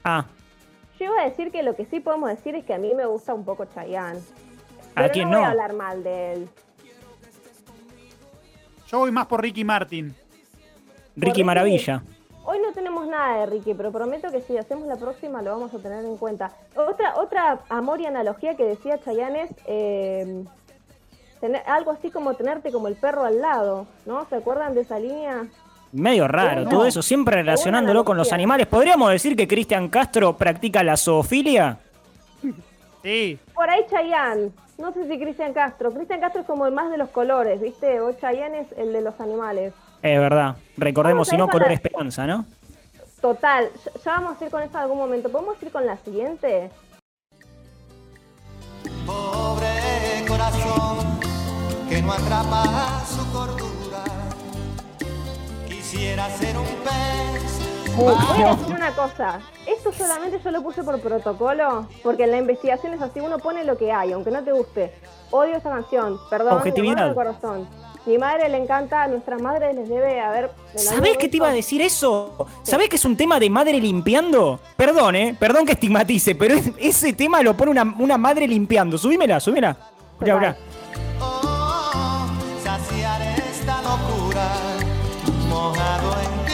[0.06, 0.26] Ah,
[1.02, 3.06] Yo iba a decir que lo que sí podemos decir es que a mí me
[3.06, 4.20] gusta un poco Chayanne.
[4.96, 5.48] ¿A Pero quién no voy no?
[5.48, 6.50] a hablar mal de él.
[8.90, 10.16] Yo voy más por Ricky Martin.
[11.16, 11.44] Ricky.
[11.44, 12.04] Maravilla.
[12.44, 15.74] Hoy no tenemos nada de Ricky, pero prometo que si hacemos la próxima lo vamos
[15.74, 16.52] a tener en cuenta.
[16.76, 20.44] Otra, otra amor y analogía que decía Chayanne es eh,
[21.40, 24.26] tener, algo así como tenerte como el perro al lado, ¿no?
[24.26, 25.46] ¿Se acuerdan de esa línea?
[25.92, 26.70] Medio raro, No.
[26.70, 28.66] todo eso, siempre relacionándolo con los animales.
[28.66, 31.78] ¿Podríamos decir que Cristian Castro practica la zoofilia?
[33.04, 33.38] Sí.
[33.54, 34.52] Por ahí Chayanne.
[34.78, 35.92] No sé si Cristian Castro.
[35.92, 38.00] Cristian Castro es como el más de los colores, ¿viste?
[38.02, 39.74] O Chayanne es el de los animales.
[40.02, 40.56] Es verdad.
[40.78, 42.46] Recordemos, si no, con color la- esperanza, ¿no?
[43.22, 43.70] Total,
[44.04, 45.30] ya, vamos a ir con esto en algún momento.
[45.32, 46.72] ¿Podemos ir con la siguiente?
[49.06, 51.20] Pobre corazón
[51.88, 54.04] que no atrapa su cordura.
[55.68, 57.96] Quisiera ser un pez.
[57.96, 59.40] Voy a decir una cosa.
[59.68, 63.64] Esto solamente yo lo puse por protocolo, porque en la investigación es así, uno pone
[63.66, 64.94] lo que hay, aunque no te guste.
[65.30, 67.14] Odio esta canción, perdón, Objetividad.
[67.14, 67.68] corazón.
[68.06, 70.50] Mi madre le encanta, a nuestras madres les debe haber...
[70.76, 72.48] ¿Sabés que te iba a decir eso?
[72.64, 74.60] ¿Sabés que es un tema de madre limpiando?
[74.76, 78.98] Perdón, eh, perdón que estigmatice, pero es- ese tema lo pone una, una madre limpiando.
[78.98, 79.78] Subímela, subímela.
[80.20, 80.58] Mirá, mirá.
[81.20, 82.26] Oh,
[82.64, 84.48] saciar esta locura
[85.48, 86.54] mojado en ti.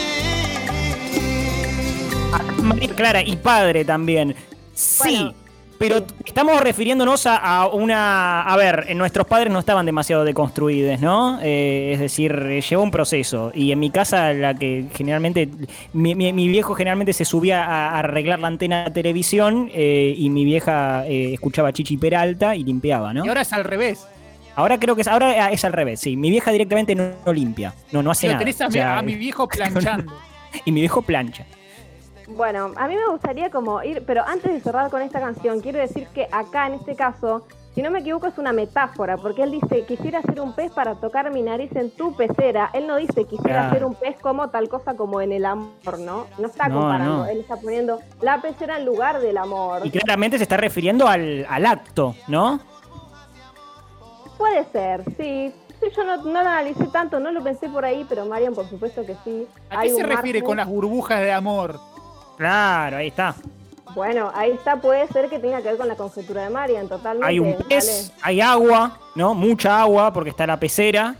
[2.62, 4.36] María Clara y padre también.
[4.74, 5.34] Sí, Bueno,
[5.78, 8.42] pero estamos refiriéndonos a, a una...
[8.42, 11.38] A ver, eh, nuestros padres no estaban demasiado deconstruidos, ¿no?
[11.40, 13.52] Eh, es decir, eh, llevó un proceso.
[13.54, 15.48] Y en mi casa, la que generalmente...
[15.92, 20.14] Mi, mi- mi viejo generalmente se subía a, a arreglar la antena de televisión eh,
[20.16, 23.24] y mi vieja eh, escuchaba Chichi Peralta y limpiaba, ¿no?
[23.24, 24.06] Y ahora es al revés.
[24.56, 26.16] Ahora creo que es, ahora es al revés, sí.
[26.16, 28.40] Mi vieja directamente no, no limpia, no, no hace Lo nada.
[28.40, 30.12] tenés a, O sea, a mi viejo planchando.
[30.64, 31.44] y mi viejo plancha.
[32.28, 35.78] Bueno, a mí me gustaría como ir, pero antes de cerrar con esta canción, quiero
[35.78, 39.50] decir que acá en este caso, si no me equivoco, es una metáfora, porque él
[39.52, 42.68] dice, quisiera ser un pez para tocar mi nariz en tu pecera.
[42.74, 43.74] Él no dice, quisiera Claro.
[43.74, 46.26] ser un pez como tal cosa como en el amor, ¿no?
[46.38, 47.26] No está No, comparando, no.
[47.26, 49.86] él está poniendo la pecera en lugar del amor.
[49.86, 52.60] Y claramente se está refiriendo al, al acto, ¿no?
[54.36, 55.52] Puede ser, sí.
[55.80, 58.68] Sí, yo no, no lo analicé tanto, no lo pensé por ahí, pero Marian, por
[58.68, 59.46] supuesto que sí.
[59.70, 60.44] ¿A Hay qué se refiere margen.
[60.44, 61.78] con las burbujas de amor?
[62.38, 63.34] Claro, ahí está.
[63.94, 67.26] Bueno, ahí está, puede ser que tenga que ver con la conjetura de Marian, totalmente.
[67.26, 69.34] Hay un pez, hay agua, ¿no?
[69.34, 71.14] Mucha agua porque está la pecera.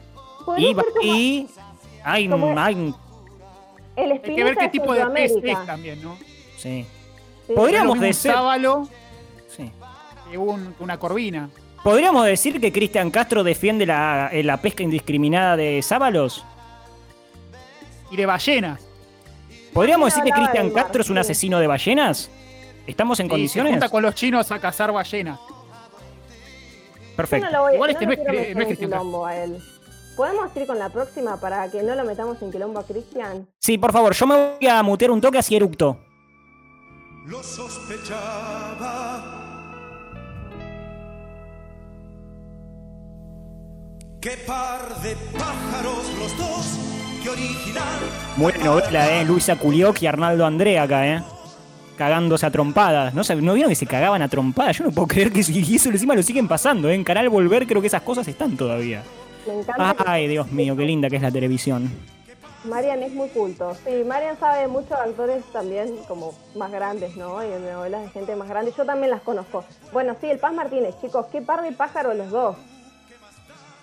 [0.57, 1.49] Y, como y
[2.05, 2.95] hay, hay un-
[3.97, 6.17] el Hay que ver qué tipo de pez es también, ¿no?
[6.57, 6.87] sí.
[7.47, 7.55] Sí.
[7.55, 8.89] Podríamos mismo un decir- sábalo
[10.31, 11.49] que un- una corvina.
[11.83, 16.45] ¿Podríamos decir que Cristian Castro defiende la, eh, la pesca indiscriminada de sábalos?
[18.11, 18.81] Y de ballenas.
[19.79, 22.29] ¿Podríamos decir que Cristian Castro es un asesino de ballenas?
[22.85, 23.71] ¿Estamos en Y se condiciones?
[23.75, 25.39] junta con los chinos a cazar ballenas.
[27.15, 27.47] Perfecto.
[27.47, 28.89] no lo voy, Igual este no no es no es Cristian Castro.
[28.89, 29.63] quilombo a él.
[30.17, 33.47] ¿Podemos ir con la próxima para que no lo metamos en quilombo a Cristian?
[33.61, 35.97] Sí, por favor, yo me voy a mutear un toque así eructo.
[37.27, 39.38] Lo sospechaba.
[44.21, 46.79] Qué par de pájaros los dos,
[47.23, 48.01] qué original.
[48.37, 49.25] Buena novela, ¿eh?
[49.25, 51.23] Luisa Culioc y Arnaldo André acá, ¿eh?
[51.97, 53.15] Cagándose a trompadas.
[53.15, 54.79] ¿No, ¿No vieron que se cagaban a trompadas?
[54.79, 56.95] Yo no puedo creer que eso, y eso encima lo siguen pasando, ¿eh?
[56.95, 59.03] En Canal Volver creo que esas cosas están todavía.
[59.47, 59.95] Me encanta.
[59.95, 61.89] que- Ay, Dios mío, qué linda que es la televisión.
[62.65, 63.73] Marian es muy culto.
[63.87, 67.43] Sí, Marian sabe de muchos actores también como más grandes, ¿no?
[67.45, 68.73] Y de novelas de gente más grande.
[68.77, 69.65] Yo también las conozco.
[69.93, 72.57] Bueno, sí, el Paz Martínez, chicos, qué par de pájaros los dos.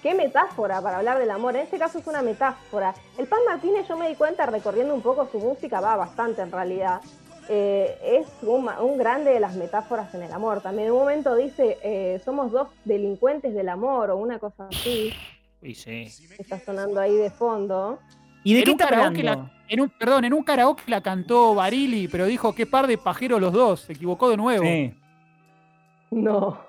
[0.06, 1.56] Qué metáfora para hablar del amor.
[1.56, 2.94] En este caso es una metáfora.
[3.18, 6.52] El Paz Martínez, yo me di cuenta recorriendo un poco su música, va bastante en
[6.52, 7.02] realidad.
[7.50, 10.62] Eh, es un, un grande de las metáforas en el amor.
[10.62, 15.12] También en un momento dice, eh, somos dos delincuentes del amor o una cosa así.
[15.63, 16.08] Sí, sí.
[16.38, 17.98] Está sonando ahí de fondo.
[18.44, 21.56] ¿Y de En qué un karaoke la- en un, perdón, en un karaoke la cantó
[21.56, 23.80] Barili, pero dijo qué par de pajeros los dos.
[23.80, 24.63] Se equivocó de nuevo.
[24.65, 24.94] Sí.
[26.12, 26.60] No.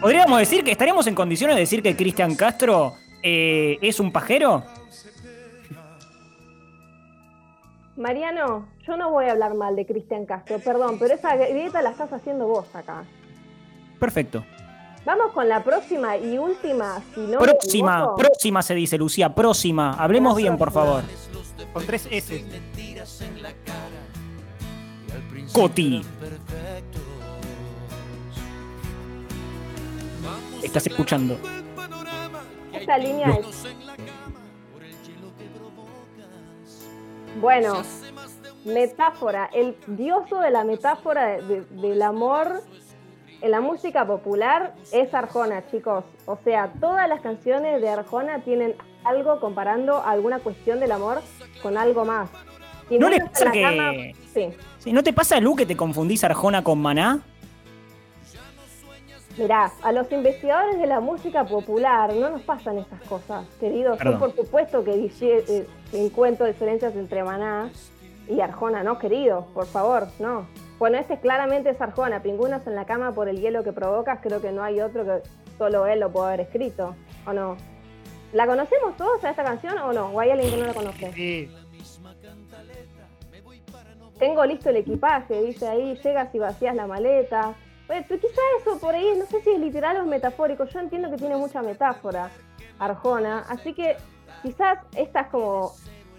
[0.00, 4.64] ¿Podríamos decir que estaríamos en condiciones de decir que Cristian Castro eh, es un pajero?
[7.96, 11.90] Mariano, yo no voy a hablar mal de Cristian Castro, perdón, pero esa grieta la
[11.90, 13.04] estás haciendo vos acá.
[13.98, 14.42] Perfecto.
[15.04, 19.92] Vamos con la próxima y última, si no próxima, próxima se dice, Lucía, próxima.
[19.94, 21.02] Hablemos bien, por favor.
[21.72, 22.44] Con tres S.
[25.52, 26.02] Coti.
[30.62, 31.36] Estás escuchando.
[32.72, 33.66] Esta línea es...
[37.40, 37.82] Bueno,
[38.64, 42.62] metáfora, el dioso de la metáfora de- de- del amor
[43.40, 46.04] en la música popular es Arjona, chicos.
[46.26, 51.22] O sea, todas las canciones de Arjona tienen algo comparando alguna cuestión del amor
[51.62, 52.28] con algo más.
[52.90, 53.92] ¿No le pasa que- cama-
[54.34, 54.48] Sí.
[54.78, 57.20] Sí, ¿No te pasa, Lu, que te confundís Arjona con Maná?
[59.38, 63.98] Mirá, a los investigadores de la música popular no nos pasan esas cosas, queridos.
[64.04, 67.70] Yo por supuesto que eh, encuentro diferencias entre Maná
[68.28, 70.46] y Arjona, no, queridos, por favor, no.
[70.78, 74.40] Bueno, este claramente es Arjona, Pingüinos en la cama por el hielo que provocas, creo
[74.40, 75.22] que no hay otro que
[75.58, 77.56] solo él lo puede haber escrito, ¿o no?
[78.32, 80.06] ¿La conocemos todos a esta canción o no?
[80.06, 81.12] ¿O hay alguien que no la conoce?
[81.12, 81.50] Sí.
[84.18, 87.54] Tengo listo el equipaje, dice ahí, llegas y vacías la maleta.
[87.90, 90.78] Oye, pero quizá eso por ahí, no sé si es literal o es metafórico, yo
[90.78, 92.30] entiendo que tiene mucha metáfora,
[92.78, 93.96] Arjona, así que
[94.42, 95.72] quizás esta es como...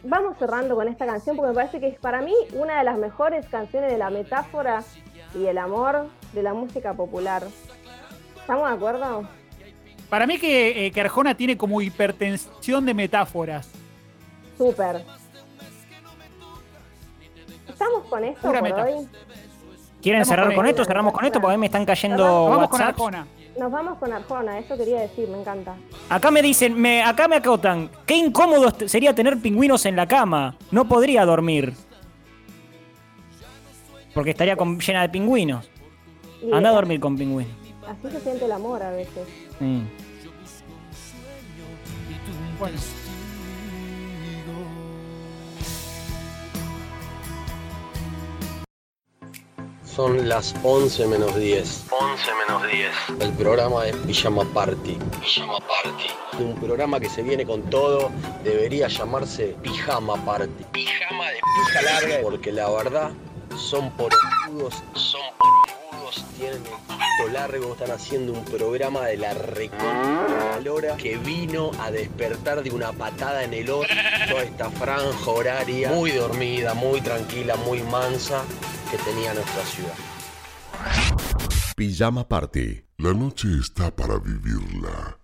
[0.04, 2.98] Vamos cerrando con esta canción porque me parece que es para mí una de las
[2.98, 4.84] mejores canciones de la metáfora
[5.36, 7.44] y el amor de la música popular.
[8.36, 9.28] ¿Estamos de acuerdo?
[10.10, 13.70] Para mí que, eh, que Arjona tiene como hipertensión de metáforas.
[14.58, 15.04] Súper.
[17.70, 19.08] ¿Estamos con esto Pura por hoy?
[20.02, 20.84] ¿Quieren cerrar con con esto.
[20.86, 22.50] Cerramos con esto porque a mí me están cayendo Cerramos.
[22.50, 22.96] Vamos con WhatsApp.
[22.96, 23.28] Arjona.
[23.60, 25.76] Nos vamos con Arjona, eso quería decir, me encanta.
[26.10, 30.56] Acá me dicen, me, acá me acotan, qué incómodo sería tener pingüinos en la cama.
[30.72, 31.74] No podría dormir.
[34.14, 35.70] Porque estaría con- llena de pingüinos.
[36.42, 37.54] Y Anda a dormir con pingüinos.
[37.88, 39.28] Así se siente el amor a veces.
[39.60, 39.84] Sí.
[42.60, 42.78] Bueno,
[50.02, 51.86] Son las 11 menos 10.
[51.92, 52.92] 11 menos 10.
[53.20, 54.98] El programa es Pijama Party.
[55.22, 56.08] Pijama Party.
[56.40, 58.10] Un programa que se viene con todo.
[58.44, 60.64] Debería llamarse Pijama Party.
[60.72, 62.16] Pijama de pija larga.
[62.24, 63.12] Porque la verdad,
[63.56, 64.82] son porongudos.
[64.96, 66.26] Son porongudos.
[66.36, 67.74] Tienen el pito largo.
[67.74, 73.54] Están haciendo un programa de la recontra que vino a despertar de una patada en
[73.54, 73.94] el orto
[74.32, 75.92] toda esta franja horaria.
[75.92, 78.44] Muy dormida, muy tranquila, muy mansa
[78.92, 79.94] que tenía nuestra ciudad.
[81.78, 82.84] Pijama Party.
[82.98, 85.18] La noche está para vivirla.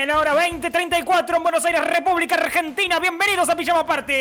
[0.00, 3.00] En la hora 20.34 en Buenos Aires, República Argentina.
[3.00, 4.12] Bienvenidos a Pijama Party.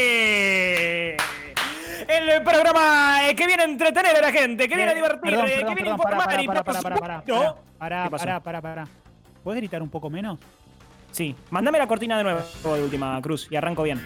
[2.07, 5.45] El programa eh, que viene a entretener a la gente, que viene a divertir, Perdón,
[5.47, 8.25] eh, perdón, que viene a informar y pará, supuesto- pará, ¿Qué pasó?
[8.25, 8.87] pará, pará, pará.
[9.43, 10.37] ¿Puedes gritar un poco menos?
[11.11, 14.01] Sí, mándame la cortina de nuevo de última, Cruz, y arranco bien.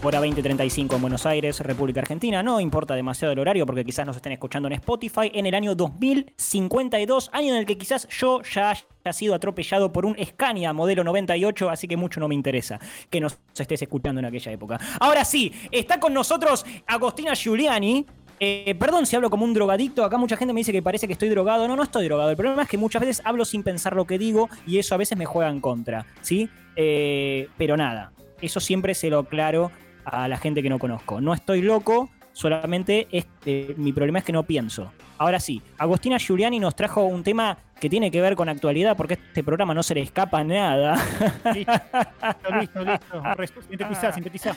[0.00, 2.42] Hora 20.35 en Buenos Aires, República Argentina.
[2.42, 5.74] No importa demasiado el horario porque quizás nos estén escuchando en Spotify en el año
[5.74, 8.74] 2052, año en el que quizás yo ya
[9.08, 13.20] haya sido atropellado por un Scania modelo 98, así que mucho no me interesa que
[13.20, 14.78] nos estés escuchando en aquella época.
[15.00, 18.04] Ahora sí, está con nosotros Agostina Giuliani.
[18.40, 21.14] Eh, perdón si hablo como un drogadicto, acá mucha gente me dice que parece que
[21.14, 21.66] estoy drogado.
[21.66, 22.30] No, no estoy drogado.
[22.30, 24.98] El problema es que muchas veces hablo sin pensar lo que digo y eso a
[24.98, 26.48] veces me juega en contra, ¿sí?
[26.76, 29.72] Eh, pero nada, eso siempre se lo aclaro
[30.04, 31.20] a la gente que no conozco.
[31.20, 34.92] No estoy loco, solamente este, mi problema es que no pienso.
[35.18, 39.14] Ahora sí, Agostina Giuliani nos trajo un tema que tiene que ver con actualidad porque
[39.14, 40.94] a este programa no se le escapa nada.
[41.52, 41.72] Listo,
[42.60, 43.62] listo, listo.
[43.68, 44.56] Sintetizá, sintetizá.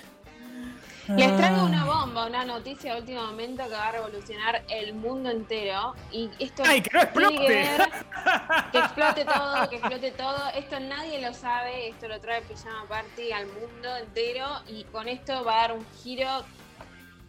[1.17, 5.31] Les traigo una bomba, una noticia de último momento que va a revolucionar el mundo
[5.31, 5.95] entero.
[6.11, 7.47] Y esto ¡Ay, que no tiene que explote!
[7.47, 10.49] ver- que explote todo, que explote todo.
[10.55, 14.45] Esto nadie lo sabe, esto lo trae Pijama Party al mundo entero.
[14.69, 16.27] Y con esto va a dar un giro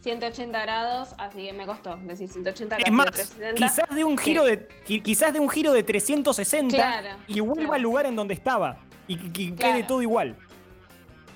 [0.03, 3.55] 180 grados, así que me costó decir 180 Es casi más, 360.
[3.67, 7.55] quizás de un giro de qui- quizás de un giro de 360 Claro, y vuelva
[7.63, 7.73] claro.
[7.75, 9.17] al lugar en donde estaba y
[9.53, 9.57] Claro.
[9.75, 10.37] quede todo igual.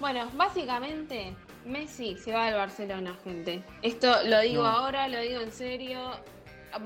[0.00, 3.62] Bueno, básicamente Messi se va del Barcelona, gente.
[3.82, 4.68] Esto lo digo No.
[4.68, 5.98] ahora, lo digo en serio.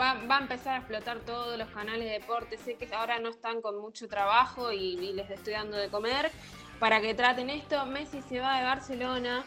[0.00, 2.56] Va, va a empezar a explotar todos los canales de deporte.
[2.58, 6.30] Sé que ahora no están con mucho trabajo y, y les estoy dando de comer
[6.78, 7.84] para que traten esto.
[7.86, 9.42] Messi se va de Barcelona.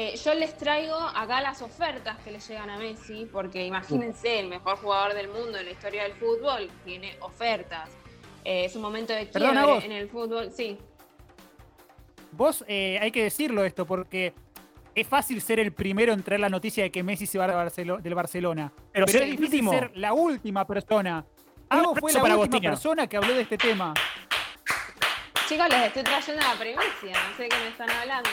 [0.00, 4.46] Eh, yo les traigo acá las ofertas que le llegan a Messi, porque imagínense, el
[4.46, 7.90] mejor jugador del mundo en la historia del fútbol tiene ofertas.
[8.44, 9.82] Eh, es un momento de quiebre vos.
[9.82, 10.52] en el fútbol.
[10.52, 10.78] Sí,
[12.30, 14.32] Vos, eh, hay que decirlo esto, porque
[14.94, 17.54] es fácil ser el primero en traer la noticia de que Messi se va de
[17.54, 18.72] Barcelo- del Barcelona.
[18.92, 19.72] Pero es difícil último.
[19.72, 21.24] ser la última persona.
[21.70, 22.70] Hago fue la para última Agostina.
[22.70, 23.94] persona que habló de este tema.
[25.48, 28.28] Chicos, les estoy trayendo la primicia, no sé de qué me están hablando.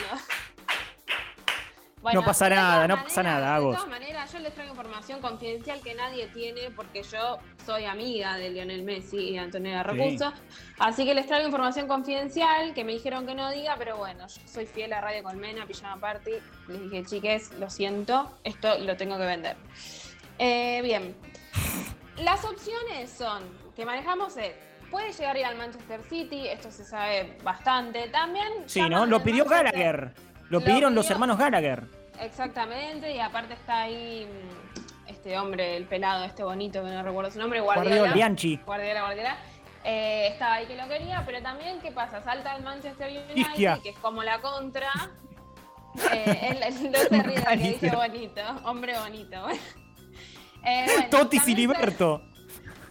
[2.06, 5.82] Bueno, No pasa nada, no pasa nada, De todas maneras, yo les traigo información confidencial
[5.82, 10.32] que nadie tiene porque yo soy amiga de Lionel Messi y Antonella Recurso.
[10.78, 14.42] Así que les traigo información confidencial que me dijeron que no diga, pero bueno, yo
[14.46, 16.34] soy fiel a Radio Colmena, Pijama Party.
[16.68, 19.58] Les dije, chiques, lo siento, esto lo tengo que vender.
[20.38, 21.16] Eh, bien,
[22.18, 23.42] las opciones son
[23.76, 24.52] que manejamos es,
[24.92, 28.10] puede llegar a ir al Manchester City, esto se sabe bastante.
[28.10, 29.08] También Sí, ¿no?
[29.08, 30.35] Lo pidió Manchester- Gallagher.
[30.50, 31.84] Lo Lo pidieron los hermanos Gallagher.
[32.20, 37.32] Exactamente, y aparte está ahí mm, este hombre, el pelado, este bonito que no recuerdo
[37.32, 37.90] su nombre, Guardiola.
[37.90, 38.14] Guardiola.
[38.14, 38.58] Bianchi.
[38.66, 39.38] Guardiola, Guardiola.
[39.84, 42.24] Eh, estaba ahí que lo quería, pero también, ¿qué pasa?
[42.24, 44.90] Salta al Manchester United, que es como la contra.
[46.12, 49.48] Eh, él, no se ríe de que dice bonito, hombre bonito.
[50.68, 52.22] Eh, bueno, Totis y también sal- Liberto.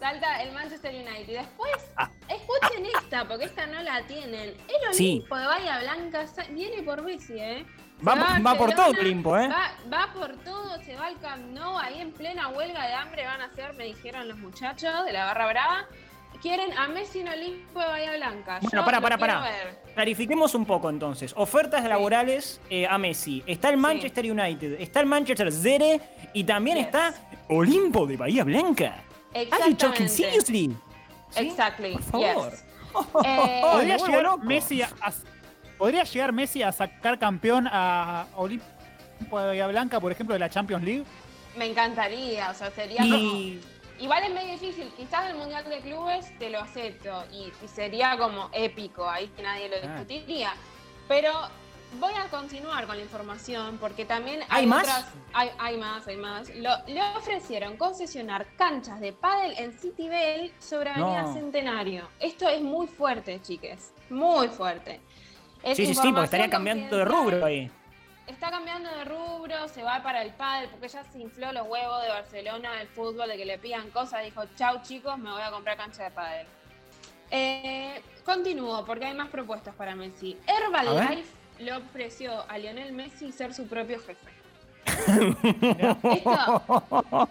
[0.04, 1.32] Salta el Manchester United.
[1.38, 2.10] Después, Ah.
[2.28, 4.50] escuchen esta, porque esta no la tienen.
[4.50, 5.14] El Sí.
[5.16, 7.64] Olimpo de Bahía Blanca viene por Messi, ¿eh?
[8.06, 9.48] Va, va por todo Barcelona, Olimpo, ¿eh?
[9.48, 13.24] Va, va por todo, se va al Camp Nou, ahí en plena huelga de hambre
[13.24, 15.86] van a hacer, me dijeron los muchachos de la Barra Brava.
[16.42, 18.58] Quieren a Messi en Olimpo de Bahía Blanca.
[18.60, 19.50] Bueno, Yo para, para, para.
[19.94, 21.32] Clarifiquemos un poco entonces.
[21.34, 23.42] Ofertas laborales eh, a Messi.
[23.46, 25.98] Está el Manchester United, está el Manchester Zere
[26.34, 26.86] y también Yes.
[26.88, 27.14] está
[27.48, 29.02] Olimpo de Bahía Blanca.
[29.34, 30.08] Are you talking Exactamente.
[30.08, 30.76] seriously?
[31.30, 31.40] ¿Sí?
[31.48, 31.92] Exactly.
[31.94, 32.50] Por favor.
[32.52, 32.64] yes.
[33.24, 34.38] Eh, ¿Podría llegar.
[34.38, 35.12] Messi a, a-
[35.78, 38.64] ¿Podría llegar Messi a sacar campeón a Olimpo
[39.40, 41.04] de Bahía Blanca, por ejemplo, de la Champions League?
[41.56, 43.14] me encantaría, o sea, sería como...
[43.16, 43.60] Y
[44.00, 48.16] Igual es medio difícil, quizás el Mundial de Clubes te lo acepto y, y sería
[48.18, 49.80] como épico, ahí que nadie lo Ah.
[50.02, 50.52] discutiría.
[51.06, 51.30] Pero
[51.98, 54.82] voy a continuar con la información porque también ¿Hay hay, más?
[54.84, 55.06] otras.
[55.32, 56.48] Hay, hay más, hay más.
[56.56, 61.34] Lo- le ofrecieron concesionar canchas de pádel en City Bell sobre Avenida No.
[61.34, 62.08] Centenario.
[62.20, 63.92] Esto es muy fuerte, chiques.
[64.10, 65.00] Muy fuerte.
[65.62, 67.70] Es sí, sí, sí, porque estaría cambiando de rubro ahí.
[68.26, 72.02] Está cambiando de rubro, se va para el pádel, porque ya se infló los huevos
[72.02, 74.24] de Barcelona del fútbol, de que le pidan cosas.
[74.24, 76.46] Dijo, chau chicos, me voy a comprar cancha de pádel.
[77.30, 80.38] Eh, continúo, porque hay más propuestas para Messi.
[80.46, 81.24] Herbalife
[81.58, 84.28] le ofreció a Lionel Messi ser su propio jefe.
[86.02, 87.28] esto,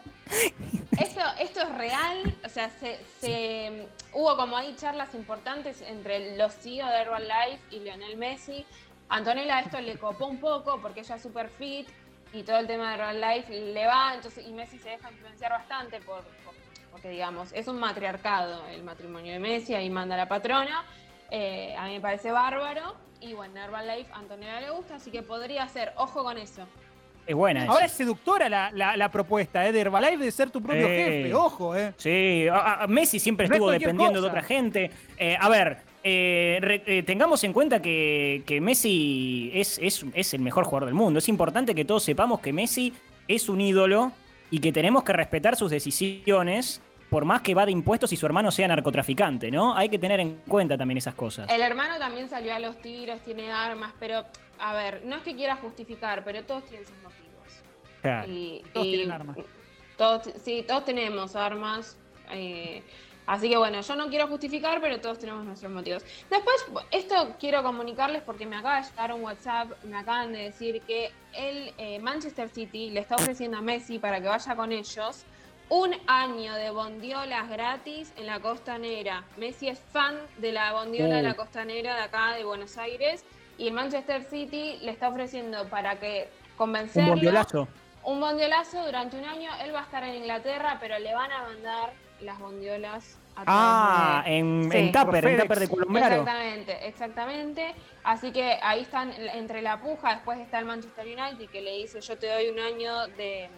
[1.00, 6.54] esto, esto es real, o sea, se, se- hubo como ahí charlas importantes entre los
[6.56, 8.66] CEO de Herbalife y Lionel Messi.
[9.10, 11.88] Antonella esto le copó un poco porque ella es super fit
[12.34, 16.00] y todo el tema de Herbalife le va, entonces y Messi se deja influenciar bastante
[16.02, 16.54] por, por-
[16.92, 20.84] porque digamos, es un matriarcado el matrimonio de Messi, ahí manda la patrona.
[21.32, 22.96] Eh, a mí me parece bárbaro.
[23.22, 26.68] Y bueno, Herbalife a Antonella le gusta, así que podría ser, ojo con eso.
[27.26, 27.64] Es buena.
[27.68, 29.72] Ahora es seductora la, la- la propuesta ¿eh?
[29.72, 31.22] de Herbalife de ser tu propio Eh.
[31.24, 31.94] jefe, ojo, ¿eh?
[31.96, 34.92] Sí, a- a- Messi siempre No estuvo dependiendo de otra gente.
[35.18, 40.34] Eh, a ver, eh, re- eh, tengamos en cuenta que, que Messi es, es, es
[40.34, 41.20] el mejor jugador del mundo.
[41.20, 42.92] Es importante que todos sepamos que Messi
[43.30, 44.12] es un ídolo
[44.52, 46.82] y que tenemos que respetar sus decisiones,
[47.14, 49.78] por más que va de impuestos y su hermano sea narcotraficante, ¿no?
[49.78, 51.48] Hay que tener en cuenta también esas cosas.
[51.48, 54.26] El hermano también salió a los tiros, tiene armas, pero
[54.58, 57.62] a ver, no es que quiera justificar, pero todos tienen sus motivos.
[58.02, 58.32] Claro.
[58.32, 59.38] Y, Todos y tienen armas.
[59.96, 62.00] Todos, sí, todos tenemos armas.
[62.32, 62.82] eh,
[63.28, 66.04] así que bueno, yo no quiero justificar, pero todos tenemos nuestros motivos.
[66.32, 70.82] Después, esto quiero comunicarles porque me acaba de llegar un WhatsApp, me acaban de decir
[70.88, 75.26] que el eh, Manchester City le está ofreciendo a Messi para que vaya con ellos
[75.70, 79.24] un año de bondiolas gratis en la costanera.
[79.38, 81.36] Messi es fan de la bondiola de la Uh.
[81.36, 83.26] costanera de acá de Buenos Aires
[83.58, 87.68] y el Manchester City le está ofreciendo para que Un convencerlo bondiolazo.
[88.04, 89.50] un bondiolazo durante un año.
[89.64, 94.24] Él va a estar en Inglaterra, pero le van a mandar las bondiolas a Ah,
[94.26, 94.78] de- en, Sí.
[94.78, 95.40] en Tupper, en.
[95.42, 96.08] Tupper de Colombiano.
[96.08, 97.76] Exactamente, exactamente.
[98.04, 100.16] Así que ahí están entre la puja.
[100.16, 103.50] Después está el Manchester United que le dice: Yo te doy un año de,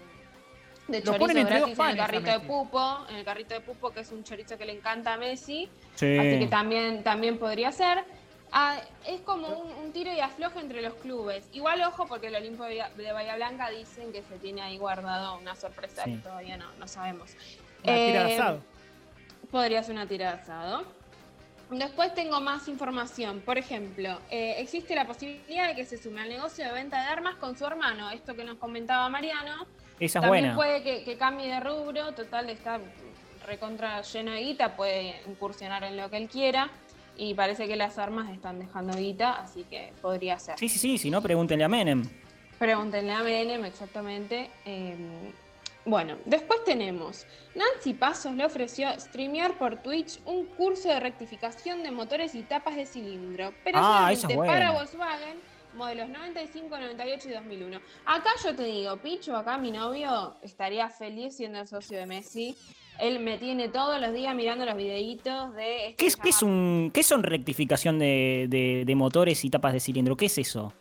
[0.87, 3.05] de Lo chorizo gratis en el carrito de pupo.
[3.09, 5.69] En el carrito de pupo, que es un chorizo que le encanta a Messi.
[5.95, 6.17] Sí.
[6.17, 8.03] Así que también, también podría ser.
[8.51, 11.49] Ah, es como un, un tiro y afloje entre los clubes.
[11.53, 15.55] Igual ojo porque el Olimpo de Bahía- Blanca dicen que se tiene ahí guardado una
[15.55, 16.11] sorpresa Sí.
[16.13, 17.31] que todavía no, no sabemos.
[17.83, 18.61] Una tira de Eh, asado.
[19.51, 20.85] Podría ser una tira de asado.
[21.71, 23.41] Después tengo más información.
[23.41, 27.07] Por ejemplo, eh, existe la posibilidad de que se sume al negocio de venta de
[27.07, 28.11] armas con su hermano.
[28.11, 29.65] Esto que nos comentaba Mariano.
[29.99, 30.55] Esa es También buena.
[30.55, 32.13] puede que, que cambie de rubro.
[32.13, 32.79] Total, está
[33.45, 34.75] recontra lleno de guita.
[34.75, 36.69] Puede incursionar en lo que él quiera.
[37.17, 39.33] Y parece que las armas están dejando guita.
[39.33, 40.57] Así que podría ser.
[40.59, 42.03] Sí, sí, sí, si no, pregúntenle a Menem.
[42.59, 44.49] Pregúntenle a Menem exactamente.
[44.65, 44.95] Eh,
[45.85, 47.25] bueno, después tenemos.
[47.53, 52.75] Nancy Pasos le ofreció streamear por Twitch un curso de rectificación de motores y tapas
[52.75, 53.53] de cilindro.
[53.63, 55.37] Pero Ah, solamente es para Volkswagen,
[55.75, 57.79] modelos 95, 98 y 2001.
[58.05, 62.55] Acá yo te digo, Picho, acá mi novio estaría feliz siendo el socio de Messi.
[62.99, 65.87] Él me tiene todos los días mirando los videitos de...
[65.87, 69.73] este ¿Qué es, qué es un, qué son rectificación de, de- de motores y tapas
[69.73, 70.15] de cilindro?
[70.15, 70.71] ¿Qué es eso?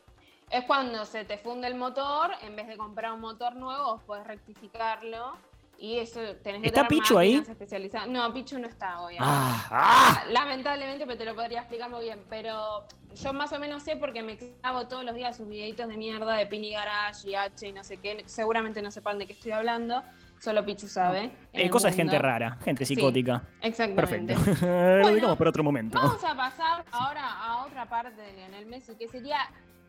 [0.51, 4.25] Es cuando se te funde el motor, en vez de comprar un motor nuevo, podés
[4.29, 5.33] rectificarlo.
[5.79, 7.37] Y eso tenés que ¿Está Pichu ahí?
[7.37, 8.09] especializadas.
[8.09, 9.17] No, Pichu no está hoy.
[9.19, 10.25] Ah, ah.
[10.31, 12.25] Lamentablemente, pero te lo podría explicar muy bien.
[12.31, 15.97] Pero yo más o menos sé porque me clavo todos los días sus videitos de
[15.97, 18.23] mierda de Pini Garage y H y no sé qué.
[18.27, 20.03] Seguramente no sepan de qué estoy hablando.
[20.41, 21.31] Solo Pichu sabe.
[21.53, 23.43] Eh, cosa de gente rara, gente Sí, psicótica.
[23.63, 24.35] Exactamente.
[24.35, 24.67] Perfecto.
[24.67, 25.99] Lo Bueno, digamos para otro momento.
[25.99, 29.39] Vamos a pasar ahora a otra parte de Lionel Messi, que sería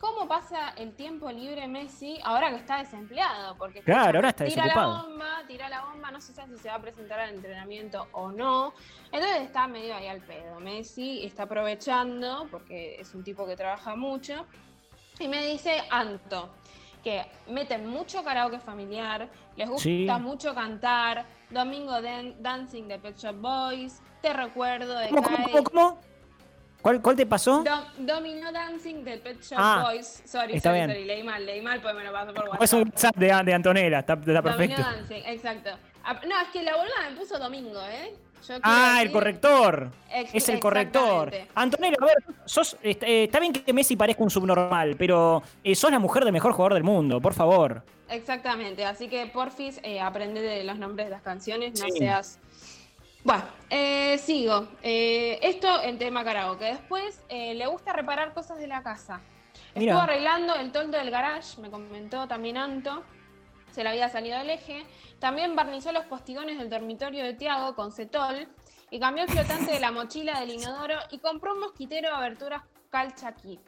[0.05, 3.55] cómo pasa el tiempo libre Messi ahora que está desempleado.
[3.57, 4.93] Porque Claro, ahora está tira desocupado.
[4.97, 8.07] la bomba, tira la bomba, no se sabe si se va a presentar al entrenamiento
[8.11, 8.73] o no.
[9.11, 10.59] Entonces está medio ahí al pedo.
[10.59, 14.45] Messi está aprovechando, porque es un tipo que trabaja mucho,
[15.19, 16.49] y me dice Anto
[17.03, 20.07] que meten mucho karaoke familiar, les gusta Sí.
[20.21, 25.63] mucho cantar, Domingo Dan- Dancing de Pet Shop Boys, Te recuerdo de ¿Cómo, cómo, cómo,
[25.63, 26.01] cómo?
[26.85, 27.63] ¿Cuál, cuál te pasó?
[27.63, 30.21] Do- Domino Dancing de Pet Shop Ah, Boys.
[30.23, 30.89] Sorry, está sorry, bien.
[30.91, 32.73] sorry, leí mal, leí mal, pues me lo paso por Es WhatsApp.
[32.79, 34.83] un WhatsApp de, de Antonella, está, está perfecto.
[34.83, 35.69] Domino Dancing, exacto.
[36.03, 38.13] Ah, No, es que la boluda me puso domingo, ¿eh?
[38.47, 39.89] Yo Ah, el corrector.
[40.13, 41.31] Ex- Es el corrector.
[41.55, 45.89] Antonella, a ver, sos, eh, está bien que Messi parezca un subnormal, pero eh, sos
[45.89, 47.81] la mujer del mejor jugador del mundo, por favor.
[48.09, 51.97] Exactamente, así que porfis, eh, aprende de los nombres de las canciones, no Sí.
[51.97, 52.37] seas...
[53.25, 54.67] Bueno, eh, sigo.
[54.83, 56.65] Eh, esto en tema karaoke.
[56.65, 59.19] Después eh, le gusta reparar cosas de la casa.
[59.73, 63.03] Estuvo arreglando el toldo del garage, me comentó también Anto.
[63.71, 64.85] Se le había salido del eje.
[65.17, 68.47] También barnizó los postigones del dormitorio de Tiago con cetol.
[68.91, 72.61] Y cambió el flotante de la mochila del inodoro y compró un mosquitero de aberturas
[72.91, 73.59] Calchaquí.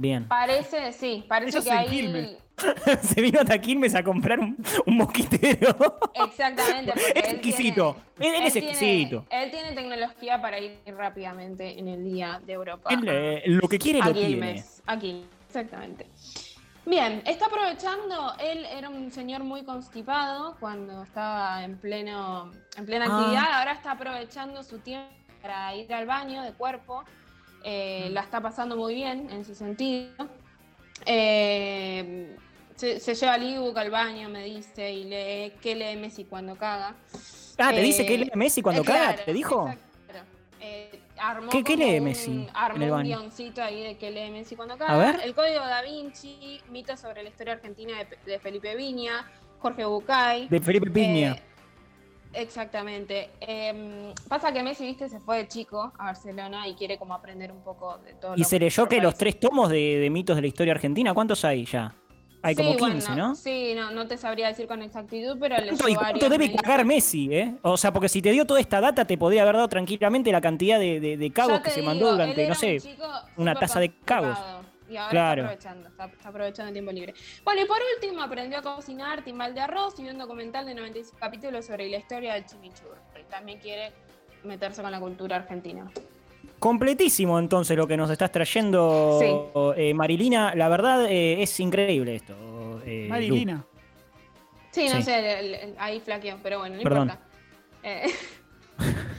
[0.00, 0.28] Bien.
[0.28, 1.86] Parece, sí, parece Eso que.
[1.90, 2.36] Quilmes.
[3.02, 5.98] Se vino a Quilmes a comprar un, un mosquitero.
[6.14, 6.92] Exactamente.
[6.94, 7.96] porque Es él exquisito.
[8.16, 9.24] tiene- Él es tiene- exquisito.
[9.28, 12.90] él tiene tecnología para ir rápidamente en el día de Europa.
[12.92, 14.28] Él, eh, lo que quiere, a lo tiene.
[14.28, 14.82] Quilmes.
[14.86, 16.06] Aquí, exactamente.
[16.86, 23.06] Bien, está aprovechando, él era un señor muy constipado cuando estaba en pleno en plena
[23.10, 23.18] Ah.
[23.18, 25.08] actividad, ahora está aprovechando su tiempo
[25.42, 27.04] para ir al baño de cuerpo,
[27.64, 30.28] eh, la está pasando muy bien en ese sentido.
[31.06, 32.36] Eh,
[32.76, 36.56] se, se lleva el ebook al baño, me dice, y lee qué lee Messi cuando
[36.56, 36.94] caga.
[37.58, 39.16] Ah, ¿te dice Eh, que lee Messi cuando caga?
[39.16, 39.68] ¿Te dijo?
[40.60, 44.30] Eh, armó ¿Qué- qué lee un- Messi Armó el un guioncito ahí de que lee
[44.30, 44.96] Messi cuando A caga.
[44.98, 45.20] ver.
[45.24, 49.30] El Código da Vinci, mitos sobre la historia argentina de, de Felipe Viña,
[49.60, 50.48] Jorge Bucay.
[50.48, 51.32] De Felipe Piña.
[51.34, 51.42] Eh,
[52.34, 53.30] exactamente.
[53.40, 57.52] Em, pasa que Messi, viste, se fue de chico a Barcelona y quiere como aprender
[57.52, 60.42] un poco de todo y se leyó que los tres tomos de, de mitos de
[60.42, 61.94] la historia argentina, ¿cuántos hay ya?
[62.40, 63.34] Hay como Sí, 15, bueno, ¿no?
[63.34, 66.84] Sí, no, no te sabría decir con exactitud, pero ¿Cuánto, ¿Y cuánto varios, debe cagar
[66.84, 67.54] Messi, eh?
[67.62, 70.40] O sea, porque si te dio toda esta data, te podría haber dado tranquilamente la
[70.40, 73.02] cantidad de, de- de cagos Ya que se digo, mandó durante, no un sé, chico
[73.36, 75.42] una taza de constipado, Y ahora Claro.
[75.42, 77.14] está aprovechando, está, está aprovechando el tiempo libre.
[77.44, 81.18] Bueno, y por último aprendió a cocinar timbal de arroz y un documental de 95
[81.18, 82.98] capítulos sobre la historia del chimichurri.
[83.28, 83.92] También quiere
[84.44, 85.90] meterse con la cultura argentina.
[86.58, 89.20] Completísimo entonces lo que nos estás trayendo,
[89.76, 90.54] eh, Marilina.
[90.54, 92.34] La verdad eh, es increíble esto.
[92.86, 93.08] eh, Lu.
[93.10, 93.64] Marilina.
[94.70, 95.02] Sí, no Sí.
[95.02, 97.10] sé, el- el- ahí flaqueó, pero bueno, no Perdón.
[97.10, 97.28] importa.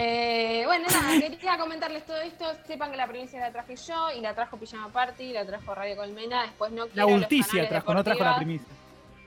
[0.00, 2.44] Eh, bueno, nada, quería comentarles todo esto.
[2.66, 5.96] Sepan que la primicia la traje yo y la trajo Pijama Party, la trajo Radio
[5.96, 6.42] Colmena.
[6.42, 8.68] Después no La quiero los ulticia trajo, no trajo la primicia.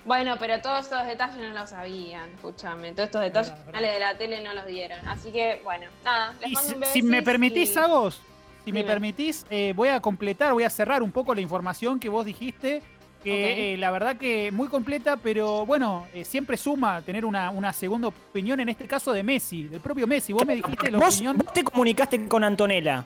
[0.05, 2.93] Bueno, pero todos estos detalles no los sabían, escúchame.
[2.93, 4.99] Todos estos detalles Verdad, de la tele no los dieron.
[5.07, 8.22] Así que, bueno, nada, les mando si, un si me permitís, Agos,
[8.65, 12.09] si me permitís, eh, voy a completar, voy a cerrar un poco la información que
[12.09, 12.82] vos dijiste,
[13.24, 17.72] que eh, la verdad que muy completa, pero bueno, eh, siempre suma tener una, una
[17.74, 20.34] segunda opinión, en este caso de Messi, del propio Messi.
[20.34, 21.38] Vos me dijiste la Vos, opinión.
[21.38, 23.05] vos te comunicaste con Antonella.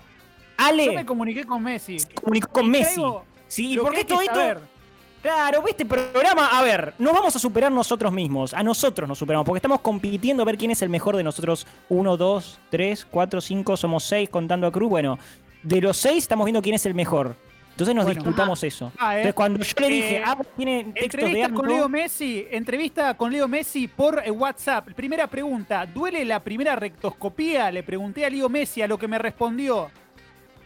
[0.58, 2.00] Ale Yo me comuniqué con Messi.
[2.00, 3.02] se comunicó con Y Messi.
[3.48, 4.36] Sí, ¿y lo por que qué hay que todo esto?
[4.36, 4.76] saber.
[5.22, 8.54] Claro, este programa, a ver, nos vamos a superar nosotros mismos.
[8.54, 11.66] A nosotros nos superamos, porque estamos compitiendo a ver quién es el mejor de nosotros.
[11.90, 14.88] Uno, dos, tres, cuatro, cinco, somos seis contando a Cruz.
[14.90, 15.18] Bueno,
[15.64, 17.36] de los seis estamos viendo quién es el mejor.
[17.76, 18.22] Entonces nos Bueno.
[18.22, 18.90] disputamos eso.
[18.98, 19.18] Ah, eh.
[19.18, 23.14] Entonces cuando yo le dije, Eh, ah, tiene textos de Entrevista con Leo Messi, entrevista
[23.16, 24.94] con Leo Messi por eh, WhatsApp.
[24.94, 27.70] Primera pregunta, ¿duele la primera rectoscopía?
[27.72, 29.92] Le pregunté a Leo Messi, a lo que me respondió.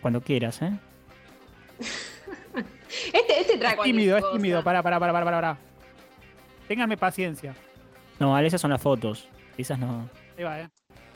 [0.01, 0.71] cuando quieras, ¿eh?
[3.13, 4.63] Este, este trae Es tímido, es tímido.
[4.63, 5.57] Pará, pará, pará, pará, pará.
[6.67, 7.55] Ténganme paciencia.
[8.19, 9.27] No, Ale, esas son las fotos.
[9.57, 10.09] Esas no.
[10.37, 10.69] Ahí va, eh.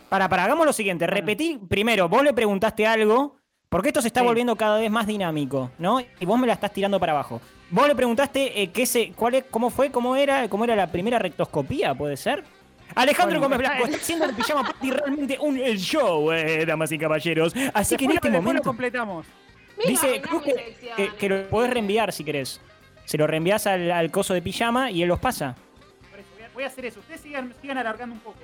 [0.09, 1.05] Para, para, hagamos lo siguiente.
[1.05, 1.15] Bueno.
[1.15, 3.37] Repetí, primero, vos le preguntaste algo,
[3.73, 4.25] porque esto se está Sí.
[4.27, 5.99] volviendo cada vez más dinámico, ¿no?
[5.99, 7.41] Y vos me la estás tirando para abajo.
[7.71, 10.87] Vos le preguntaste eh, qué se, cuál es, cómo fue, cómo era, cómo era la
[10.91, 12.43] primera rectoscopía, ¿puede ser?
[12.93, 16.91] Alejandro Bueno, Gómez Blanco está haciendo el pijama party realmente un el show, eh, damas
[16.91, 17.53] y caballeros.
[17.73, 19.25] Así que en este lo- después lo momento completamos.
[19.87, 22.61] Dice Cruz que, sección, que- que lo podés reenviar si querés.
[23.05, 25.55] Se lo reenvías al, al coso de pijama y él los pasa.
[26.11, 26.99] Por eso, voy a- voy a hacer eso.
[26.99, 28.37] Ustedes sigan, sigan alargando un poco.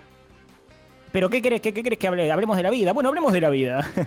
[1.12, 2.32] ¿Pero qué querés, qué, qué querés que hable?
[2.32, 2.93] Hablemos de la vida.
[2.93, 3.88] Bueno, hablemos de la vida.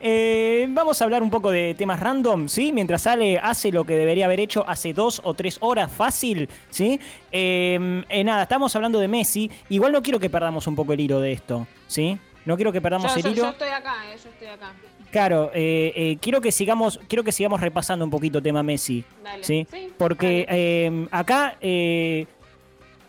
[0.00, 2.72] Eh, vamos a hablar un poco de temas random, ¿sí?
[2.72, 6.98] Mientras Ale hace lo que debería haber hecho hace dos o tres horas, fácil, ¿sí?
[7.30, 9.50] Eh, eh, nada, estamos hablando de Messi.
[9.68, 12.18] Igual no quiero que perdamos un poco el hilo de esto, ¿sí?
[12.44, 13.42] No quiero que perdamos Yo, el yo- hilo.
[13.44, 14.72] yo estoy acá, yo estoy acá.
[15.10, 19.04] Claro, eh, eh, quiero que sigamos, quiero que sigamos repasando un poquito tema Messi.
[19.22, 19.44] Dale.
[19.44, 19.66] ¿sí?
[19.70, 21.56] Sí, Porque eh, acá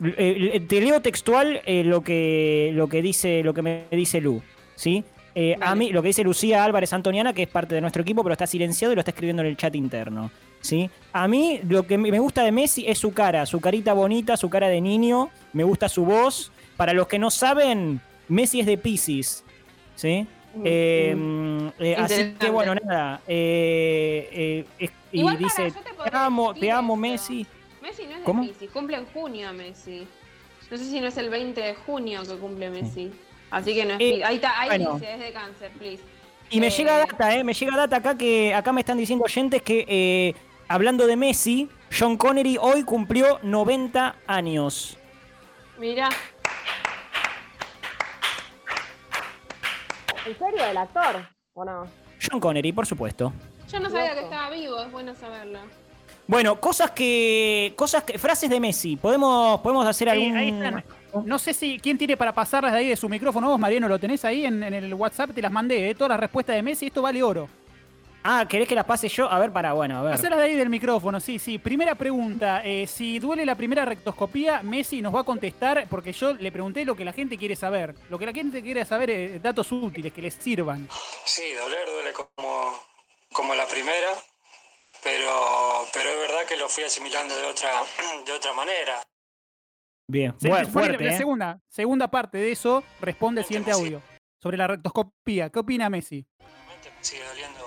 [0.03, 4.21] eh, eh, te leo textual eh, lo que lo que dice lo que me dice
[4.21, 4.41] Lu,
[4.75, 5.03] ¿sí?
[5.35, 8.21] Eh, a mí lo que dice Lucía Álvarez Antoniana, que es parte de nuestro equipo,
[8.23, 10.29] pero está silenciado y lo está escribiendo en el chat interno,
[10.61, 10.89] ¿sí?
[11.11, 14.49] A mí lo que me gusta de Messi es su cara, su carita bonita, su
[14.49, 16.51] cara de niño, me gusta su voz.
[16.77, 19.43] Para los que no saben, Messi es de Pisces,
[19.95, 20.27] ¿sí?
[20.63, 23.21] Eh, eh, así que bueno, nada.
[23.27, 24.65] y
[25.11, 26.95] Igual dice, te amo, te amo.
[26.95, 27.45] Messi.
[28.23, 28.43] Messi ¿Cómo?
[28.47, 30.07] Piscis, cumple en junio Messi.
[30.71, 33.11] No sé si no es el 20 de junio que cumple Messi.
[33.51, 34.23] Así que no es Eh.
[34.23, 34.93] Ahí está, ahí bueno.
[34.95, 36.03] dice, es de cáncer, please.
[36.49, 37.43] Y me Eh, llega data, ¿eh?
[37.43, 40.33] Me llega data acá que acá me están diciendo oyentes que eh,
[40.67, 44.97] hablando de Messi, John Connery hoy cumplió 90 años.
[45.77, 46.09] Mirá,
[50.25, 51.27] ¿En serio el actor?
[51.53, 51.85] ¿O no?
[52.21, 53.33] John Connery, por supuesto.
[53.69, 55.59] yo no sabía que estaba vivo, es bueno saberlo.
[56.27, 57.73] Bueno, cosas que.
[57.75, 58.17] cosas que.
[58.17, 58.95] frases de Messi.
[58.95, 60.37] ¿Podemos, podemos hacer Ahí- algún.
[60.37, 60.83] ahí están.
[61.25, 63.47] No sé si quién tiene para pasarlas de ahí de su micrófono.
[63.49, 65.95] Vos, Mariano, lo tenés ahí en, en el WhatsApp, te las mandé, ¿eh?
[65.95, 67.47] todas las respuestas de Messi, esto vale oro.
[68.23, 69.29] Ah, ¿querés que las pase yo?
[69.29, 70.13] A ver, para, bueno, a ver.
[70.13, 71.59] Hacerlas de ahí del micrófono, sí, sí.
[71.59, 76.33] Primera pregunta, eh, si duele la primera rectoscopía, Messi nos va a contestar, porque yo
[76.33, 77.93] le pregunté lo que la gente quiere saber.
[78.09, 80.87] Lo que la gente quiere saber es datos útiles, que les sirvan.
[81.25, 82.73] Sí, doler duele como,
[83.33, 84.07] como la primera,
[85.03, 87.69] pero, pero es verdad que lo fui asimilando de otra,
[88.25, 89.01] de otra manera.
[90.07, 91.17] Bien, Se- bueno, la- fuerte, la ¿eh?
[91.17, 94.01] segunda, segunda parte de eso responde el siguiente audio.
[94.41, 96.25] Sobre la rectoscopía, ¿qué opina Messi?
[96.39, 97.65] Realmente me sigue doliendo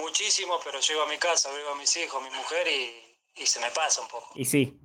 [0.00, 3.46] muchísimo, pero llego a mi casa, veo a mis hijos, a mi mujer y, y
[3.46, 4.30] se me pasa un poco.
[4.34, 4.78] Y sí.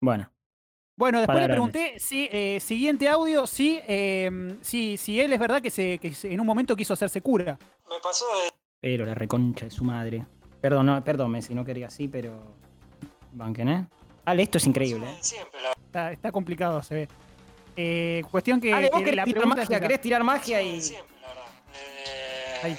[0.00, 0.30] Bueno.
[0.96, 5.62] Bueno, después le pregunté si, eh, siguiente audio, si, eh, si, si él es verdad
[5.62, 7.56] que, se, que se- en un momento quiso hacerse cura.
[7.88, 10.26] Me pasó de Pero la reconcha de su madre.
[10.68, 12.42] Perdón, no, perdón, Messi, no quería así, pero.
[13.32, 13.86] Banquen, ¿eh?
[14.26, 15.06] Ale, esto es increíble.
[15.06, 15.18] ¿eh?
[15.22, 17.08] siempre, la Está, está complicado, se ve.
[17.74, 20.78] Eh, cuestión que, Ale, vos que querés la tirar pregunta magia, querés tirar magia y.
[22.62, 22.78] Ahí.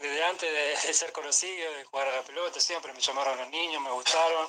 [0.00, 3.50] Desde antes de, de ser conocido, de jugar a la pelota, siempre me llamaron los
[3.50, 4.48] niños, me gustaron.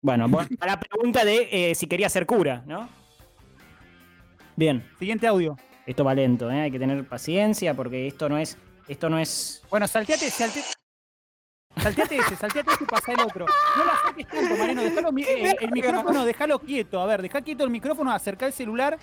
[0.00, 2.88] Bueno, bueno, a la pregunta de eh, si quería ser cura, ¿no?
[4.54, 4.88] Bien.
[5.00, 5.56] Siguiente audio.
[5.86, 6.60] Esto va lento, ¿eh?
[6.60, 8.56] Hay que tener paciencia porque esto no es.
[8.86, 9.60] Esto no es.
[9.70, 10.68] Bueno, salteate, salteate.
[11.88, 13.46] Salteate ese, salteate ese y pasa el otro.
[13.76, 14.82] No lo saques tanto, Mariano.
[14.82, 17.00] Dejalo, mi- eh, el micrófono, déjalo quieto.
[17.00, 18.98] A ver, deja quieto el micrófono, acerca el celular,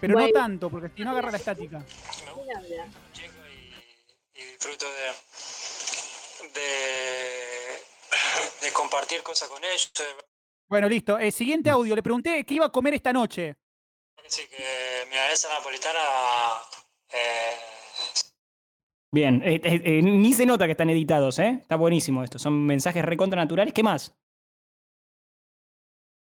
[0.00, 1.82] pero no tanto, porque si no agarra la estática.
[4.34, 7.82] y disfruto de, de,
[8.66, 9.92] de compartir cosas con ellos.
[10.68, 11.18] Bueno, listo.
[11.18, 11.94] Eh, siguiente audio.
[11.96, 13.56] Le pregunté qué iba a comer esta noche.
[14.22, 15.98] que sí, que milanesa napolitana
[17.10, 17.56] eh,
[19.10, 21.58] Bien, eh, eh, eh, ni se nota que están editados, ¿eh?
[21.62, 22.38] Está buenísimo esto.
[22.38, 23.72] Son mensajes recontra naturales.
[23.72, 24.14] ¿Qué más?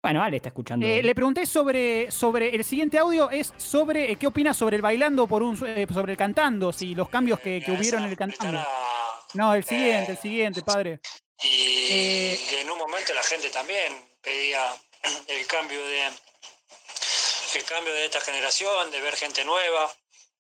[0.03, 0.85] Bueno, Ale está escuchando.
[0.85, 2.53] Eh, le pregunté sobre, sobre.
[2.55, 5.57] El siguiente audio es sobre eh, qué opina sobre el bailando por un.
[5.64, 8.61] eh, sobre el cantando, si los cambios que, que hubieron en el cantando.
[9.35, 10.99] No, el siguiente, el siguiente, padre.
[11.45, 11.47] y,
[11.93, 14.61] Eh, y en un momento la gente también pedía
[15.28, 16.07] el cambio de
[17.55, 19.89] el cambio de esta generación, de ver gente nueva,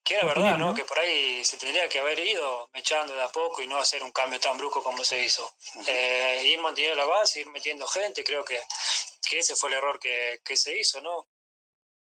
[0.04, 0.74] que era verdad, ¿no?
[0.74, 4.02] Que por ahí se tendría que haber ido echando de a poco y no hacer
[4.02, 5.48] un cambio tan brusco como se hizo.
[5.86, 8.58] Eh, ir manteniendo la base, ir metiendo gente, creo que,
[9.28, 11.26] que ese fue el error que, que se hizo, ¿no?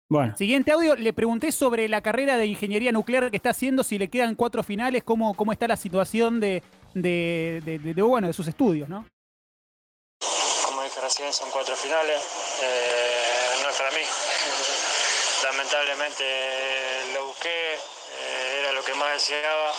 [0.09, 0.37] Bueno.
[0.37, 4.09] Siguiente audio, le pregunté sobre la carrera de ingeniería nuclear que está haciendo, si le
[4.09, 6.63] quedan cuatro finales, cómo, cómo está la situación de,
[6.95, 9.05] de, de- de- de, bueno, de sus estudios, ¿no?
[10.65, 12.23] Como dije recién, son cuatro finales.
[12.63, 14.03] eh, no es para mí.
[15.43, 16.25] Lamentablemente
[17.15, 19.71] lo busqué, eh, era lo que más deseaba.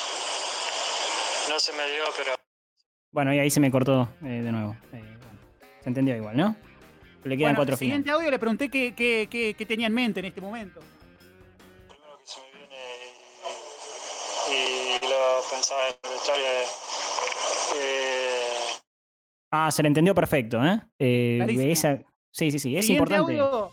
[1.50, 2.32] No se me dio, pero
[3.12, 4.76] Bueno, y ahí se me cortó eh, de nuevo.
[4.94, 5.40] Eh, bueno,
[5.82, 6.56] se entendió igual, ¿no?
[7.24, 7.80] Le quedan Bueno, cuatro finales.
[8.04, 10.80] siguiente audio le pregunté qué, qué- qué- qué tenía en mente en este momento.
[14.50, 16.50] y lo pensaba en la historia.
[17.76, 18.54] eh,
[19.52, 20.80] Ah, se le entendió perfecto, ¿eh?
[21.00, 22.00] Eh, esa-
[22.32, 23.22] Sí, sí, sí, es importante.
[23.40, 23.72] audio,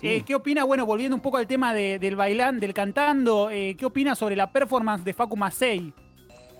[0.00, 0.08] Sí.
[0.08, 3.76] eh, ¿Qué opina, bueno, volviendo un poco al tema de- del bailán, del cantando, eh,
[3.78, 5.92] qué opina sobre la performance de Facu Macei?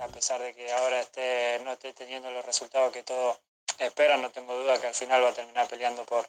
[0.03, 3.41] a pesar de que ahora esté, no esté teniendo los resultados que todos
[3.79, 6.27] esperan, no tengo duda que al final va a terminar peleando por,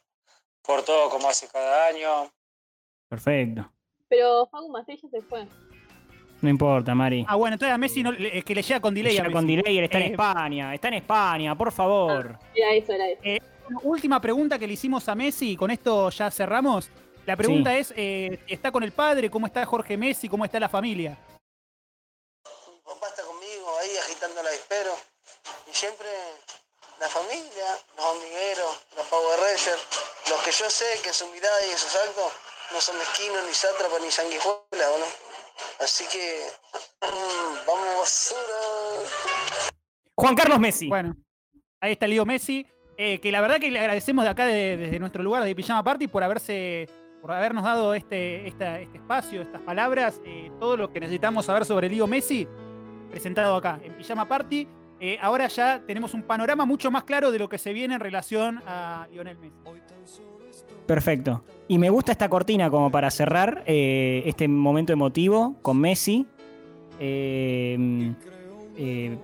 [0.61, 2.31] por todo como hace cada año.
[3.09, 3.69] Perfecto.
[4.07, 5.45] Pero Facu Macei ya se fue.
[6.41, 7.25] No importa, Mari.
[7.27, 9.17] Ah, bueno, entonces a Messi no, le- es que le llega con delay.
[9.17, 9.57] a Llega con Messi.
[9.57, 10.73] delay, él está en Eh, España.
[10.73, 12.39] Está en España, por favor.
[12.53, 13.21] Era eso, era eso.
[13.25, 13.41] Eh,
[13.83, 16.89] última pregunta que le hicimos a Messi, y con esto ya cerramos.
[17.25, 17.77] La pregunta Sí.
[17.77, 19.29] es, eh, ¿está con el padre?
[19.31, 20.29] ¿Cómo está Jorge Messi?
[20.29, 21.17] ¿Cómo está la familia?
[22.85, 24.95] papá está conmigo ahí agitando la espero.
[25.71, 26.07] Y siempre
[26.99, 27.65] la familia,
[27.97, 29.81] los hormigueros, los Power Rangers,
[30.29, 32.31] los que yo sé que en su mirada y en sus actos
[32.71, 35.05] no son mezquinos, ni sátrapas, ni sanguijuelas, ¿o no?
[35.79, 36.45] Así que,
[37.01, 39.09] mm, vamos basura.
[40.15, 40.87] Juan Carlos Messi.
[40.87, 41.15] Bueno,
[41.81, 42.65] ahí está Leo Messi,
[42.97, 45.83] eh, que la verdad que le agradecemos de acá, de- desde nuestro lugar de Pijama
[45.83, 46.87] Party, por haberse
[47.21, 51.65] por habernos dado este, esta- este espacio, estas palabras, eh, todo lo que necesitamos saber
[51.65, 52.47] sobre Leo Messi,
[53.09, 54.67] presentado acá en Pijama Party.
[54.99, 57.99] Eh, ahora ya tenemos un panorama mucho más claro de lo que se viene en
[57.99, 59.55] relación a Lionel Messi.
[60.85, 61.43] Perfecto.
[61.67, 66.27] Y me gusta esta cortina como para cerrar este momento emotivo con Messi.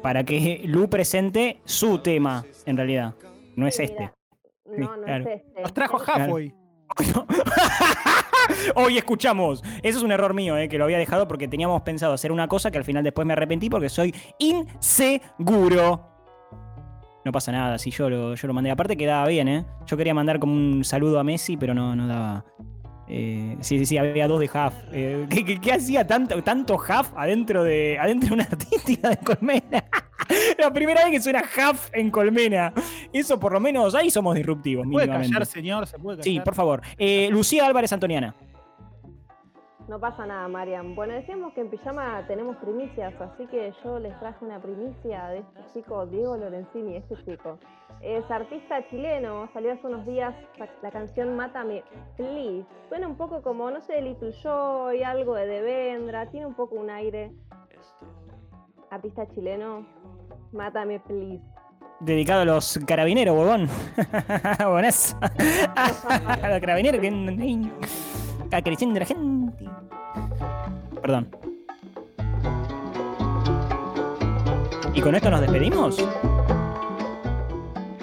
[0.01, 3.13] para que Lu presente su tema, en realidad.
[3.55, 4.11] No es este.
[4.65, 5.29] Sí, No, no claro.
[5.29, 5.61] es este.
[5.61, 6.53] Nos trajo Es- Jafo hoy.
[8.75, 9.63] Hoy escuchamos.
[9.81, 12.47] Eso es un error mío, eh, que lo había dejado porque teníamos pensado hacer una
[12.47, 16.07] cosa que al final después me arrepentí porque soy inseguro.
[17.23, 18.71] No pasa nada, si yo lo, yo lo mandé.
[18.71, 19.65] Aparte quedaba bien, ¿eh?
[19.85, 22.43] Yo quería mandar como un saludo a Messi, pero no, no daba.
[23.13, 24.73] Eh, sí, sí, sí, había dos de Huff.
[24.93, 29.17] Eh, ¿qué, qué- qué hacía tanto, tanto Huff adentro de, adentro de una artística de
[29.17, 29.83] colmena?
[30.57, 32.71] La primera vez que suena Huff en colmena.
[33.11, 35.87] Eso por lo menos, ahí somos disruptivos, ¿Se puede callar, señor?
[35.87, 36.23] ¿Se puede callar?
[36.23, 36.81] Sí, por favor.
[36.97, 38.33] Eh, Lucía Álvarez Antoniana.
[39.89, 40.95] No pasa nada, Mariam.
[40.95, 45.39] Bueno, decíamos que en pijama tenemos primicias, así que yo les traje una primicia de
[45.39, 47.59] este chico, Diego Lorenzini, este chico.
[48.03, 50.33] Es artista chileno, salió hace unos días
[50.81, 51.83] la, canción Mátame
[52.17, 52.65] Please.
[52.89, 56.89] Suena un poco como, no sé, Little Joy, algo de Devendra, tiene un poco un
[56.89, 57.31] aire.
[58.89, 59.85] Artista chileno,
[60.51, 61.43] Mátame Please.
[61.99, 63.69] Dedicado a los carabineros, huevón.
[64.71, 65.15] Buenas.
[65.75, 67.07] a los carabineros que
[68.51, 69.65] acariciando a la gente.
[71.01, 71.29] Perdón.
[74.93, 76.03] ¿Y con esto nos despedimos?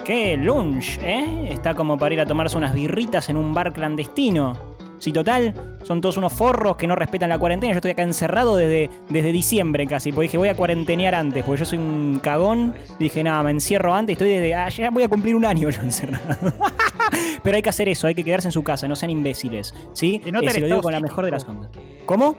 [0.09, 1.49] ¡Qué lunch, eh!
[1.51, 4.57] Está como para ir a tomarse unas birritas en un bar clandestino.
[4.97, 5.53] Si total,
[5.83, 7.73] son todos unos forros que no respetan la cuarentena.
[7.73, 10.11] Yo estoy acá encerrado desde, desde diciembre casi.
[10.11, 12.73] Porque dije, voy a cuarentenear antes, porque yo soy un cagón.
[12.97, 14.13] Dije, nada, me encierro antes.
[14.13, 14.55] Estoy desde.
[14.55, 16.53] Ah, ya voy a cumplir un año yo encerrado.
[17.43, 19.75] Pero hay que hacer eso, hay que quedarse en su casa, no sean imbéciles.
[19.93, 20.21] ¿Sí?
[20.23, 21.69] Se nota Eh, se lo digo con la mejor de las ondas.
[22.07, 22.35] ¿Cómo?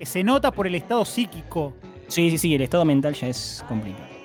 [0.00, 1.74] Se nota por el estado psíquico.
[2.06, 4.17] Sí, sí, sí, el estado mental ya es complicado.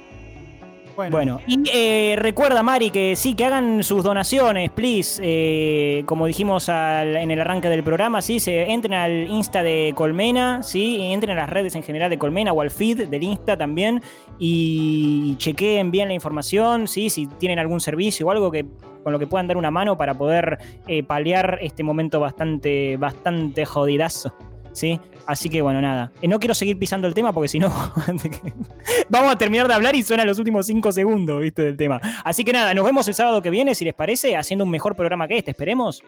[1.12, 5.20] Bueno, y eh, recuerda, Mari, que sí, que hagan sus donaciones, please.
[5.24, 9.94] Eh, como dijimos al- en el arranque del programa, sí, se entren al Insta de
[9.96, 13.58] Colmena, sí, entren a las redes en general de Colmena o al feed del Insta
[13.58, 14.02] también
[14.39, 18.66] y chequeen bien la información, sí, si tienen algún servicio o algo que
[19.04, 23.66] con lo que puedan dar una mano para poder eh, paliar este momento bastante, bastante
[23.66, 24.34] jodidazo.
[24.74, 24.99] ¿Sí?
[25.26, 26.11] Así que bueno, nada.
[26.21, 27.69] Eh, no quiero seguir pisando el tema porque si no,
[29.09, 31.61] vamos a terminar de hablar y suenan los últimos cinco segundos, ¿viste?
[31.61, 32.01] Del tema.
[32.26, 34.95] Así que nada, nos vemos el sábado que viene, si les parece, haciendo un mejor
[34.95, 35.51] programa que este.
[35.51, 36.03] Esperemos.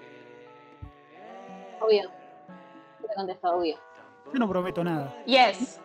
[1.79, 2.03] Obvio.
[3.01, 3.77] Yo te contesto, obvio.
[4.33, 5.15] yo no prometo nada.
[5.25, 5.79] Yes.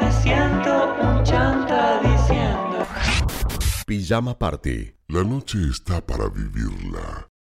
[0.00, 2.13] Me siento un chanta diciendo.
[3.84, 4.94] Pijama Party.
[5.08, 7.33] La noche está para vivirla.